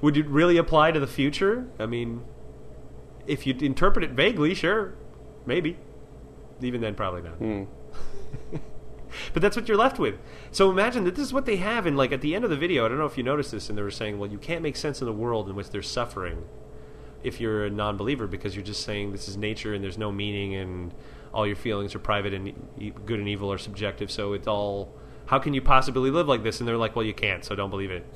[0.01, 1.68] would it really apply to the future?
[1.78, 2.24] I mean,
[3.26, 4.94] if you interpret it vaguely, sure.
[5.46, 5.78] Maybe.
[6.61, 7.38] Even then, probably not.
[7.40, 7.66] Mm.
[9.32, 10.16] but that's what you're left with.
[10.51, 12.57] So imagine that this is what they have, and like at the end of the
[12.57, 14.62] video, I don't know if you noticed this, and they were saying, well, you can't
[14.62, 16.44] make sense of the world in which there's suffering
[17.22, 20.55] if you're a non-believer because you're just saying this is nature and there's no meaning
[20.55, 20.94] and
[21.34, 22.55] all your feelings are private and
[23.05, 24.11] good and evil are subjective.
[24.11, 24.94] So it's all
[25.26, 26.61] how can you possibly live like this?
[26.61, 28.07] And they're like, well, you can't, so don't believe it.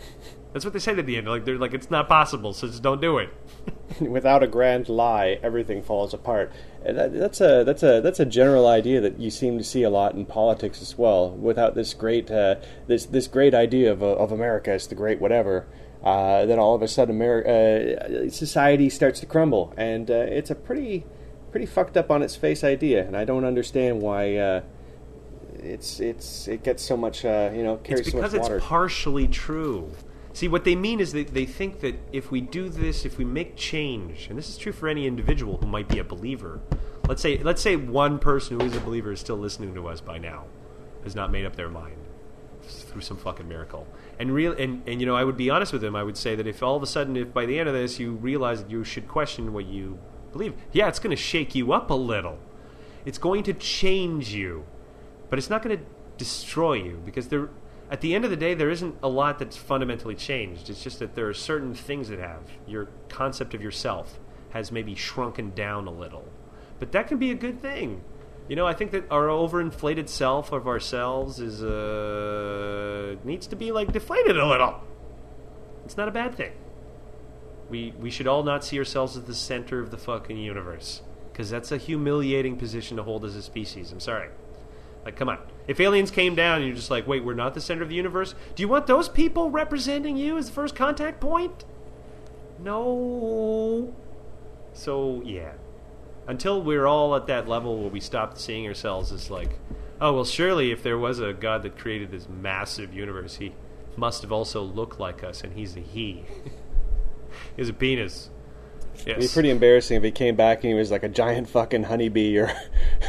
[0.52, 1.26] That's what they say at the end.
[1.26, 3.30] Like they're like, it's not possible, so just don't do it.
[4.00, 6.52] Without a grand lie, everything falls apart.
[6.84, 9.90] That, that's a that's a that's a general idea that you seem to see a
[9.90, 11.30] lot in politics as well.
[11.30, 15.66] Without this great uh, this this great idea of of America as the great whatever,
[16.02, 20.50] uh, then all of a sudden America, uh, society starts to crumble, and uh, it's
[20.50, 21.04] a pretty
[21.50, 23.06] pretty fucked up on its face idea.
[23.06, 24.62] And I don't understand why uh,
[25.54, 28.56] it's it's it gets so much uh, you know carries it's because so much water.
[28.56, 29.90] it's partially true.
[30.34, 33.24] See, what they mean is that they think that if we do this, if we
[33.24, 36.60] make change, and this is true for any individual who might be a believer.
[37.06, 40.00] Let's say, let's say one person who is a believer is still listening to us
[40.00, 40.44] by now,
[41.04, 41.96] has not made up their mind
[42.62, 43.86] through some fucking miracle.
[44.18, 45.96] And real, and, and you know, I would be honest with them.
[45.96, 47.98] I would say that if all of a sudden, if by the end of this
[47.98, 49.98] you realize that you should question what you
[50.32, 52.38] believe, yeah, it's going to shake you up a little.
[53.04, 54.64] It's going to change you,
[55.28, 55.84] but it's not going to
[56.16, 57.50] destroy you because there
[57.92, 60.70] at the end of the day, there isn't a lot that's fundamentally changed.
[60.70, 62.40] It's just that there are certain things that have.
[62.66, 64.18] Your concept of yourself
[64.50, 66.26] has maybe shrunken down a little.
[66.78, 68.00] But that can be a good thing.
[68.48, 73.70] You know, I think that our overinflated self of ourselves is uh, needs to be
[73.72, 74.80] like deflated a little.
[75.84, 76.52] It's not a bad thing.
[77.68, 81.50] We we should all not see ourselves as the center of the fucking universe because
[81.50, 83.92] that's a humiliating position to hold as a species.
[83.92, 84.30] I'm sorry.
[85.04, 85.38] Like, come on.
[85.66, 87.94] If aliens came down and you're just like, wait, we're not the center of the
[87.94, 91.64] universe, do you want those people representing you as the first contact point?
[92.58, 93.94] No.
[94.72, 95.52] So, yeah.
[96.26, 99.58] Until we're all at that level where we stop seeing ourselves as like,
[100.00, 103.52] oh, well, surely if there was a God that created this massive universe, he
[103.96, 106.24] must have also looked like us, and he's a he.
[106.44, 108.30] he has a penis.
[108.94, 109.06] Yes.
[109.06, 111.84] It'd be pretty embarrassing if he came back and he was like a giant fucking
[111.84, 112.52] honeybee or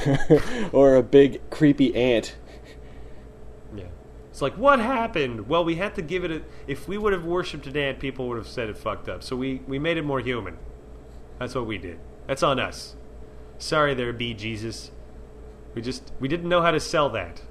[0.71, 2.35] or a big creepy ant.
[3.75, 3.85] Yeah.
[4.29, 5.47] It's like, what happened?
[5.47, 6.41] Well, we had to give it a.
[6.67, 9.23] If we would have worshipped an ant, people would have said it fucked up.
[9.23, 10.57] So we, we made it more human.
[11.37, 11.99] That's what we did.
[12.27, 12.95] That's on us.
[13.57, 14.91] Sorry there, be Jesus.
[15.75, 17.41] We just we didn't know how to sell that.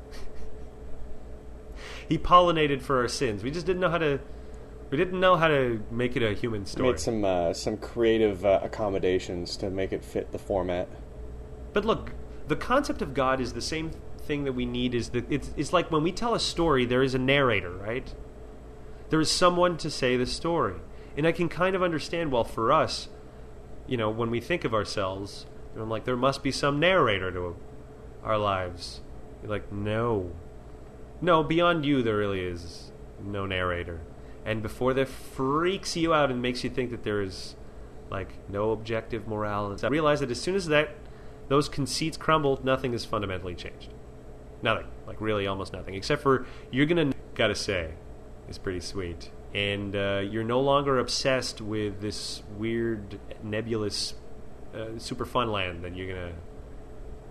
[2.08, 3.42] he pollinated for our sins.
[3.42, 4.20] We just didn't know how to.
[4.92, 6.88] We didn't know how to make it a human story.
[6.88, 10.86] We made some uh, some creative uh, accommodations to make it fit the format.
[11.72, 12.12] But look,
[12.46, 14.94] the concept of God is the same thing that we need.
[14.94, 18.14] Is that it's it's like when we tell a story, there is a narrator, right?
[19.08, 20.74] There is someone to say the story,
[21.16, 22.30] and I can kind of understand.
[22.30, 23.08] Well, for us,
[23.86, 27.56] you know, when we think of ourselves, I'm like, there must be some narrator to
[28.22, 29.00] our lives.
[29.40, 30.32] You're like, no,
[31.22, 32.92] no, beyond you, there really is
[33.24, 34.02] no narrator.
[34.44, 37.54] And before that freaks you out and makes you think that there is
[38.10, 40.90] like no objective morality, I realize that as soon as that
[41.48, 43.92] those conceits crumble, nothing has fundamentally changed.
[44.62, 47.94] Nothing, like really, almost nothing, except for you're gonna gotta say,
[48.48, 54.14] it's pretty sweet, and uh, you're no longer obsessed with this weird nebulous
[54.74, 56.32] uh, super fun land that you're gonna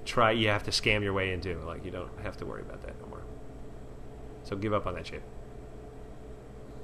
[0.05, 0.31] try.
[0.31, 1.57] You have to scam your way into.
[1.59, 3.23] Like you don't have to worry about that no more.
[4.43, 5.23] So give up on that shit.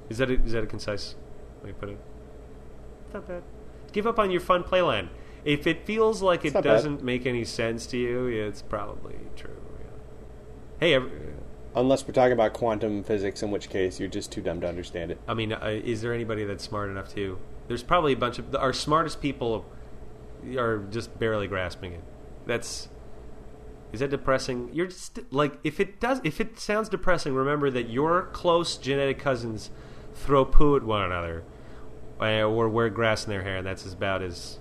[0.08, 1.14] Is that a, is that a concise
[1.62, 1.98] way to put it?
[3.12, 3.42] Not bad.
[3.92, 5.08] Give up on your fun playland.
[5.44, 6.74] If it feels like it not bad.
[6.74, 9.56] doesn't make any sense to you, it's probably true.
[9.80, 9.86] Yeah.
[10.80, 11.10] Hey, ev-
[11.74, 15.10] Unless we're talking about quantum physics, in which case you're just too dumb to understand
[15.10, 15.20] it.
[15.28, 17.38] I mean, uh, is there anybody that's smart enough to?
[17.68, 19.64] There's probably a bunch of our smartest people
[20.56, 22.02] are just barely grasping it.
[22.46, 22.88] That's
[23.92, 24.70] is that depressing?
[24.72, 29.18] You're just like if it does if it sounds depressing, remember that your close genetic
[29.18, 29.70] cousins
[30.18, 31.44] throw poo at one another
[32.20, 34.58] uh, or wear grass in their hair, and that's about as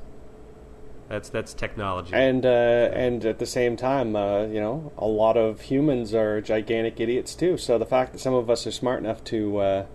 [1.10, 2.14] that's that's technology.
[2.14, 6.42] And uh, and at the same time, uh, you know, a lot of humans are
[6.42, 7.58] gigantic idiots too.
[7.58, 9.86] So the fact that some of us are smart enough to uh,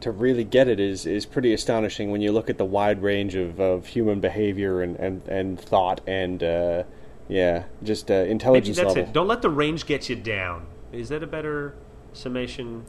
[0.00, 3.34] to really get it is is pretty astonishing when you look at the wide range
[3.34, 6.82] of, of human behavior and, and, and thought and uh,
[7.28, 9.04] yeah, just uh, Maybe intelligence that's level.
[9.04, 9.12] it.
[9.12, 10.66] Don't let the range get you down.
[10.90, 11.74] Is that a better
[12.12, 12.84] summation?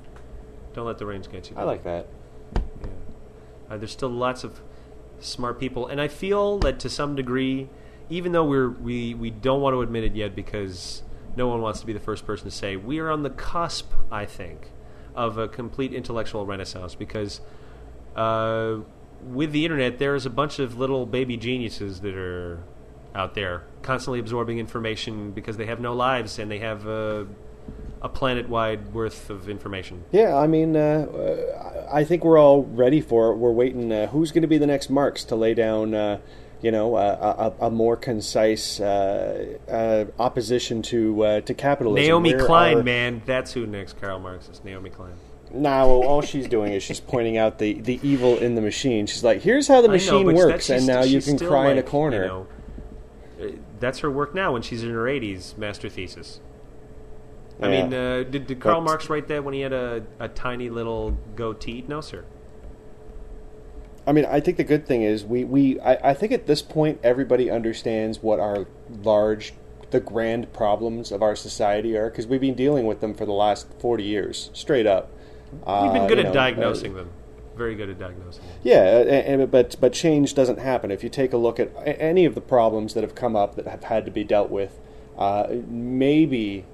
[0.74, 1.56] Don't let the range get you.
[1.58, 2.08] I like that.
[2.56, 2.62] Yeah.
[3.70, 4.62] Uh, there's still lots of
[5.20, 7.70] smart people, and I feel that to some degree,
[8.10, 11.04] even though we're we we don't want to admit it yet because
[11.36, 13.92] no one wants to be the first person to say we are on the cusp.
[14.12, 14.72] I think
[15.16, 17.42] of a complete intellectual renaissance because
[18.16, 18.78] uh,
[19.24, 22.64] with the internet, there is a bunch of little baby geniuses that are
[23.14, 27.28] out there constantly absorbing information because they have no lives and they have a,
[28.02, 30.04] a planet wide worth of information.
[30.12, 33.36] Yeah, I mean, uh, uh, I think we're all ready for it.
[33.36, 33.92] We're waiting.
[33.92, 36.20] Uh, who's going to be the next Marx to lay down, uh,
[36.62, 42.06] you know, a, a, a more concise uh, uh, opposition to uh, to capitalism?
[42.08, 44.64] Naomi Where Klein, are- man, that's who next Karl Marx is.
[44.64, 45.14] Naomi Klein.
[45.54, 49.06] Nah, well, all she's doing is she's pointing out the, the evil in the machine.
[49.06, 51.78] She's like, "Here's how the I know, machine works," and now you can cry in
[51.78, 52.22] a corner.
[52.24, 56.40] You know, that's her work now when she's in her 80s, master thesis.
[57.60, 57.84] I Yeah.
[57.84, 60.70] mean, uh, did, did Karl But- Marx write that when he had a, a tiny
[60.70, 61.84] little goatee?
[61.88, 62.24] No, sir.
[64.08, 66.62] I mean, I think the good thing is we, we I, I think at this
[66.62, 68.66] point everybody understands what our
[69.04, 69.54] large,
[69.92, 73.32] the grand problems of our society are because we've been dealing with them for the
[73.32, 75.12] last forty years, straight up.
[75.52, 77.10] We've been Uh, good at know, diagnosing uh, them.
[77.56, 78.52] Very good at diagnosing them.
[78.64, 82.26] Yeah, and, and- but but change doesn't happen if you take a look at any
[82.26, 84.80] of the problems that have come up that have had to be dealt with.
[85.16, 86.66] Uh, maybe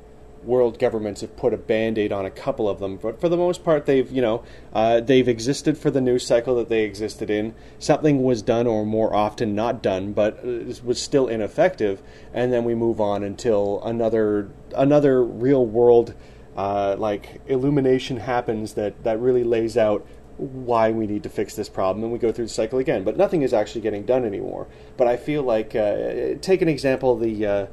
[0.43, 3.63] world governments have put a band-aid on a couple of them, but for the most
[3.63, 4.43] part, they've you know
[4.73, 7.53] uh, they've existed for the news cycle that they existed in.
[7.79, 12.01] Something was done, or more often not done, but uh, was still ineffective,
[12.33, 16.13] and then we move on until another another real world
[16.55, 20.05] uh, like illumination happens that that really lays out
[20.37, 23.03] why we need to fix this problem, and we go through the cycle again.
[23.03, 24.67] But nothing is actually getting done anymore.
[24.95, 27.67] But I feel like uh, take an example the uh,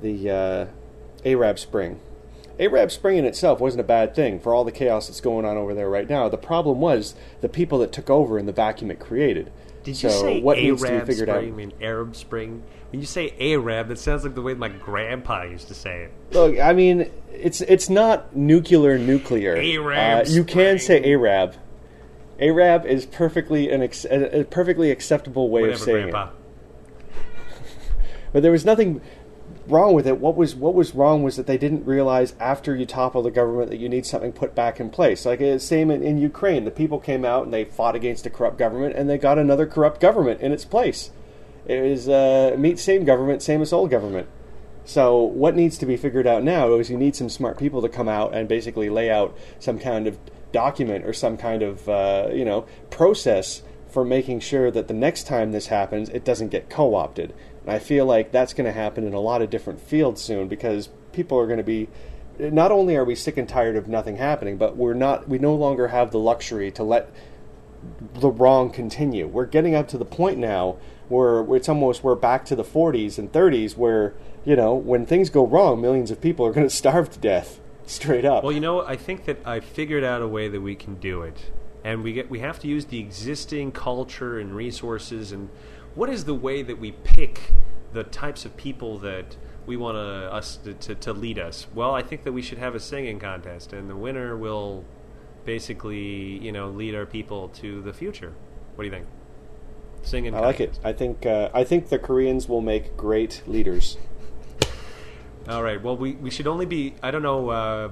[0.00, 0.66] the uh,
[1.24, 2.00] Arab Spring.
[2.60, 5.56] Arab Spring in itself wasn't a bad thing for all the chaos that's going on
[5.56, 6.28] over there right now.
[6.28, 9.52] The problem was the people that took over and the vacuum it created.
[9.84, 11.44] Did so you say what Arab needs to be figured Spring?
[11.44, 11.54] I out?
[11.56, 12.62] mean, Arab Spring.
[12.90, 16.12] When you say Arab, that sounds like the way my grandpa used to say it.
[16.32, 19.56] Look, I mean, it's it's not nuclear nuclear.
[19.56, 21.54] Arab Uh, you can say Arab.
[22.40, 26.30] Arab is perfectly an ex- a perfectly acceptable way of saying grandpa.
[26.30, 26.34] it.
[28.32, 29.00] But there was nothing
[29.70, 30.18] wrong with it.
[30.18, 33.70] What was what was wrong was that they didn't realize after you topple the government
[33.70, 35.24] that you need something put back in place.
[35.24, 38.58] Like same in, in Ukraine, the people came out and they fought against a corrupt
[38.58, 41.10] government, and they got another corrupt government in its place.
[41.66, 44.28] It is uh, meet same government, same as old government.
[44.84, 47.90] So what needs to be figured out now is you need some smart people to
[47.90, 50.18] come out and basically lay out some kind of
[50.50, 55.26] document or some kind of uh, you know process for making sure that the next
[55.26, 57.34] time this happens, it doesn't get co-opted.
[57.68, 60.48] And I feel like that's going to happen in a lot of different fields soon
[60.48, 61.88] because people are going to be.
[62.38, 65.28] Not only are we sick and tired of nothing happening, but we're not.
[65.28, 67.12] We no longer have the luxury to let
[68.14, 69.26] the wrong continue.
[69.26, 70.78] We're getting up to the point now
[71.10, 74.14] where it's almost we're back to the 40s and 30s where
[74.46, 77.60] you know when things go wrong, millions of people are going to starve to death
[77.84, 78.44] straight up.
[78.44, 81.20] Well, you know, I think that I figured out a way that we can do
[81.20, 81.36] it,
[81.84, 85.32] and we get we have to use the existing culture and resources.
[85.32, 85.50] And
[85.98, 87.52] what is the way that we pick
[87.92, 91.66] the types of people that we want to, us to, to, to lead us?
[91.74, 94.84] Well, I think that we should have a singing contest, and the winner will
[95.44, 98.32] basically, you know, lead our people to the future.
[98.76, 99.08] What do you think?
[100.02, 100.36] Singing.
[100.36, 100.78] I like it.
[100.84, 103.98] I think uh, I think the Koreans will make great leaders.
[105.48, 105.82] All right.
[105.82, 106.94] Well, we, we should only be.
[107.02, 107.90] I don't know uh,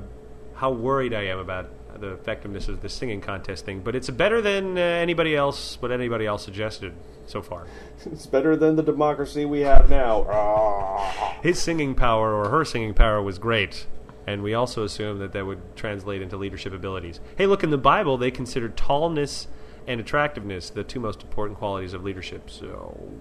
[0.54, 1.70] how worried I am about
[2.00, 5.76] the effectiveness of the singing contest thing, but it's better than uh, anybody else.
[5.82, 6.94] What anybody else suggested
[7.26, 7.66] so far.
[8.04, 10.26] It's better than the democracy we have now.
[10.30, 11.38] Ah.
[11.42, 13.86] His singing power or her singing power was great,
[14.26, 17.20] and we also assume that that would translate into leadership abilities.
[17.36, 19.46] Hey, look in the Bible, they considered tallness
[19.86, 22.50] and attractiveness the two most important qualities of leadership.
[22.50, 23.20] So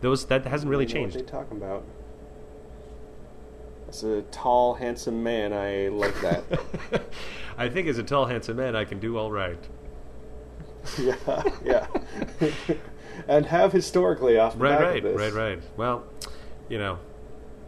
[0.00, 1.16] those that hasn't really changed.
[1.16, 1.84] What they talking about?
[3.88, 6.44] As a tall, handsome man, I like that.
[7.58, 9.58] I think as a tall, handsome man, I can do all right.
[10.98, 11.86] yeah, yeah.
[13.28, 15.32] and have historically off the Right, back right, of this.
[15.32, 15.62] right, right.
[15.76, 16.04] Well,
[16.68, 16.98] you know,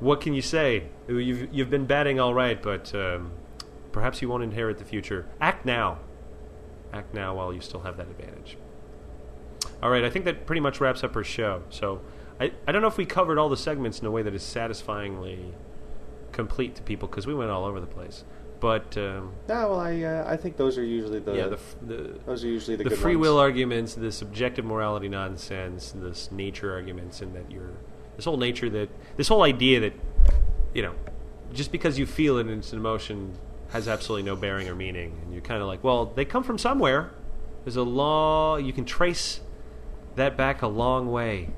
[0.01, 0.85] what can you say?
[1.09, 3.33] You've you've been batting all right, but um,
[3.93, 5.27] perhaps you won't inherit the future.
[5.41, 5.99] Act now.
[6.93, 8.57] Act now while you still have that advantage.
[9.83, 11.63] All right, I think that pretty much wraps up our show.
[11.71, 12.01] So,
[12.41, 14.43] I I don't know if we covered all the segments in a way that is
[14.43, 15.55] satisfyingly
[16.33, 18.25] complete to people because we went all over the place.
[18.61, 22.19] But um, No, well, I uh, I think those are usually the, yeah, the the
[22.27, 23.29] those are usually the, the free ones.
[23.29, 27.71] will arguments, the subjective morality nonsense, this nature arguments, and that you're
[28.17, 29.93] this whole nature that this whole idea that
[30.75, 30.95] you know
[31.53, 33.39] just because you feel it and it's an emotion
[33.71, 36.59] has absolutely no bearing or meaning, and you're kind of like, well, they come from
[36.59, 37.11] somewhere.
[37.65, 39.41] There's a law you can trace
[40.17, 41.51] that back a long way,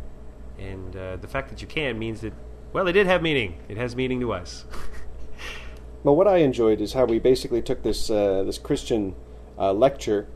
[0.58, 2.34] and uh, the fact that you can means that
[2.72, 3.58] well, they did have meaning.
[3.68, 4.64] It has meaning to us.
[6.02, 9.14] Well, what I enjoyed is how we basically took this uh, this Christian
[9.58, 10.26] uh, lecture,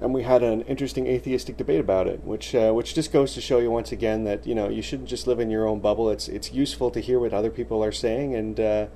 [0.00, 3.40] and we had an interesting atheistic debate about it, which uh, which just goes to
[3.40, 6.08] show you once again that you know you shouldn't just live in your own bubble.
[6.10, 8.86] It's it's useful to hear what other people are saying and uh,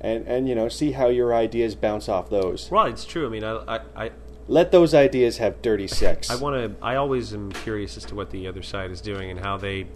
[0.00, 2.70] and and you know see how your ideas bounce off those.
[2.70, 3.26] well, it's true.
[3.26, 4.10] I mean, I, I, I
[4.46, 6.30] Let those ideas have dirty sex.
[6.30, 6.84] I want to.
[6.84, 9.88] I always am curious as to what the other side is doing and how they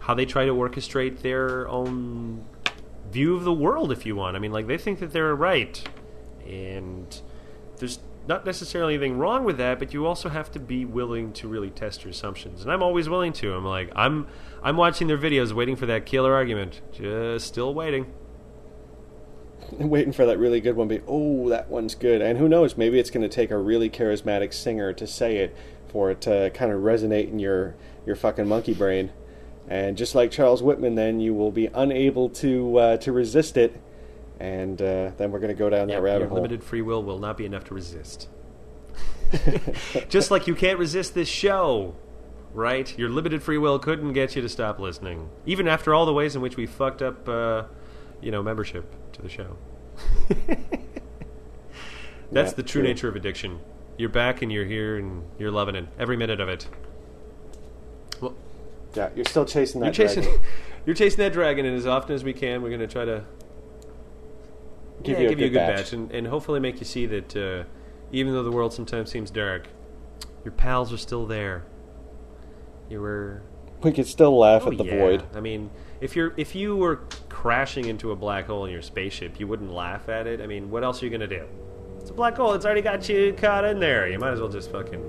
[0.00, 2.44] how they try to orchestrate their own
[3.10, 3.92] view of the world.
[3.92, 5.82] If you want, I mean, like they think that they're right,
[6.46, 7.20] and
[7.78, 9.78] there's not necessarily anything wrong with that.
[9.78, 13.08] But you also have to be willing to really test your assumptions, and I'm always
[13.08, 13.54] willing to.
[13.54, 14.26] I'm like, I'm
[14.62, 18.12] I'm watching their videos, waiting for that killer argument, just still waiting.
[19.78, 20.88] waiting for that really good one.
[20.88, 22.22] Be oh, that one's good.
[22.22, 22.76] And who knows?
[22.76, 25.56] Maybe it's going to take a really charismatic singer to say it
[25.88, 27.74] for it to kind of resonate in your
[28.06, 29.10] your fucking monkey brain.
[29.68, 33.80] And just like Charles Whitman, then you will be unable to uh, to resist it.
[34.40, 36.36] And uh, then we're going to go down that rabbit your hole.
[36.36, 38.28] limited free will will not be enough to resist.
[40.08, 41.94] Just like you can't resist this show,
[42.52, 42.96] right?
[42.98, 46.36] Your limited free will couldn't get you to stop listening, even after all the ways
[46.36, 47.64] in which we fucked up, uh,
[48.20, 49.56] you know, membership to the show.
[52.32, 52.82] That's Yeah, the true true.
[52.82, 53.60] nature of addiction.
[53.96, 56.68] You're back and you're here and you're loving it every minute of it.
[58.94, 59.86] Yeah, you're still chasing that.
[59.86, 60.40] you're chasing, dragon.
[60.86, 63.24] you're chasing that dragon, and as often as we can, we're going to try to
[65.02, 65.76] Give yeah, you a give you a good batch.
[65.76, 67.64] batch, and, and hopefully make you see that uh,
[68.10, 69.68] even though the world sometimes seems dark,
[70.44, 71.64] your pals are still there.
[72.88, 73.42] You were
[73.82, 74.98] We could still laugh oh, at the yeah.
[74.98, 75.24] void.
[75.34, 79.38] I mean, if you're if you were crashing into a black hole in your spaceship,
[79.38, 80.40] you wouldn't laugh at it.
[80.40, 81.44] I mean, what else are you gonna do?
[82.00, 82.54] It's a black hole.
[82.54, 84.08] It's already got you caught in there.
[84.08, 85.02] You might as well just fucking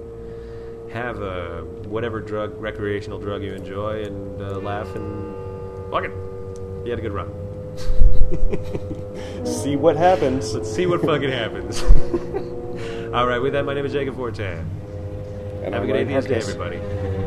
[0.96, 5.36] have a whatever drug, recreational drug you enjoy, and uh, laugh and
[5.92, 6.12] fuck it.
[6.86, 7.30] You had a good run.
[9.46, 10.54] See what happens.
[10.54, 11.84] Let's see what fucking happens.
[13.14, 14.66] All right, with that, my name is Jacob Fortin.
[15.64, 17.25] And Have a I'm good Ryan atheist day, everybody.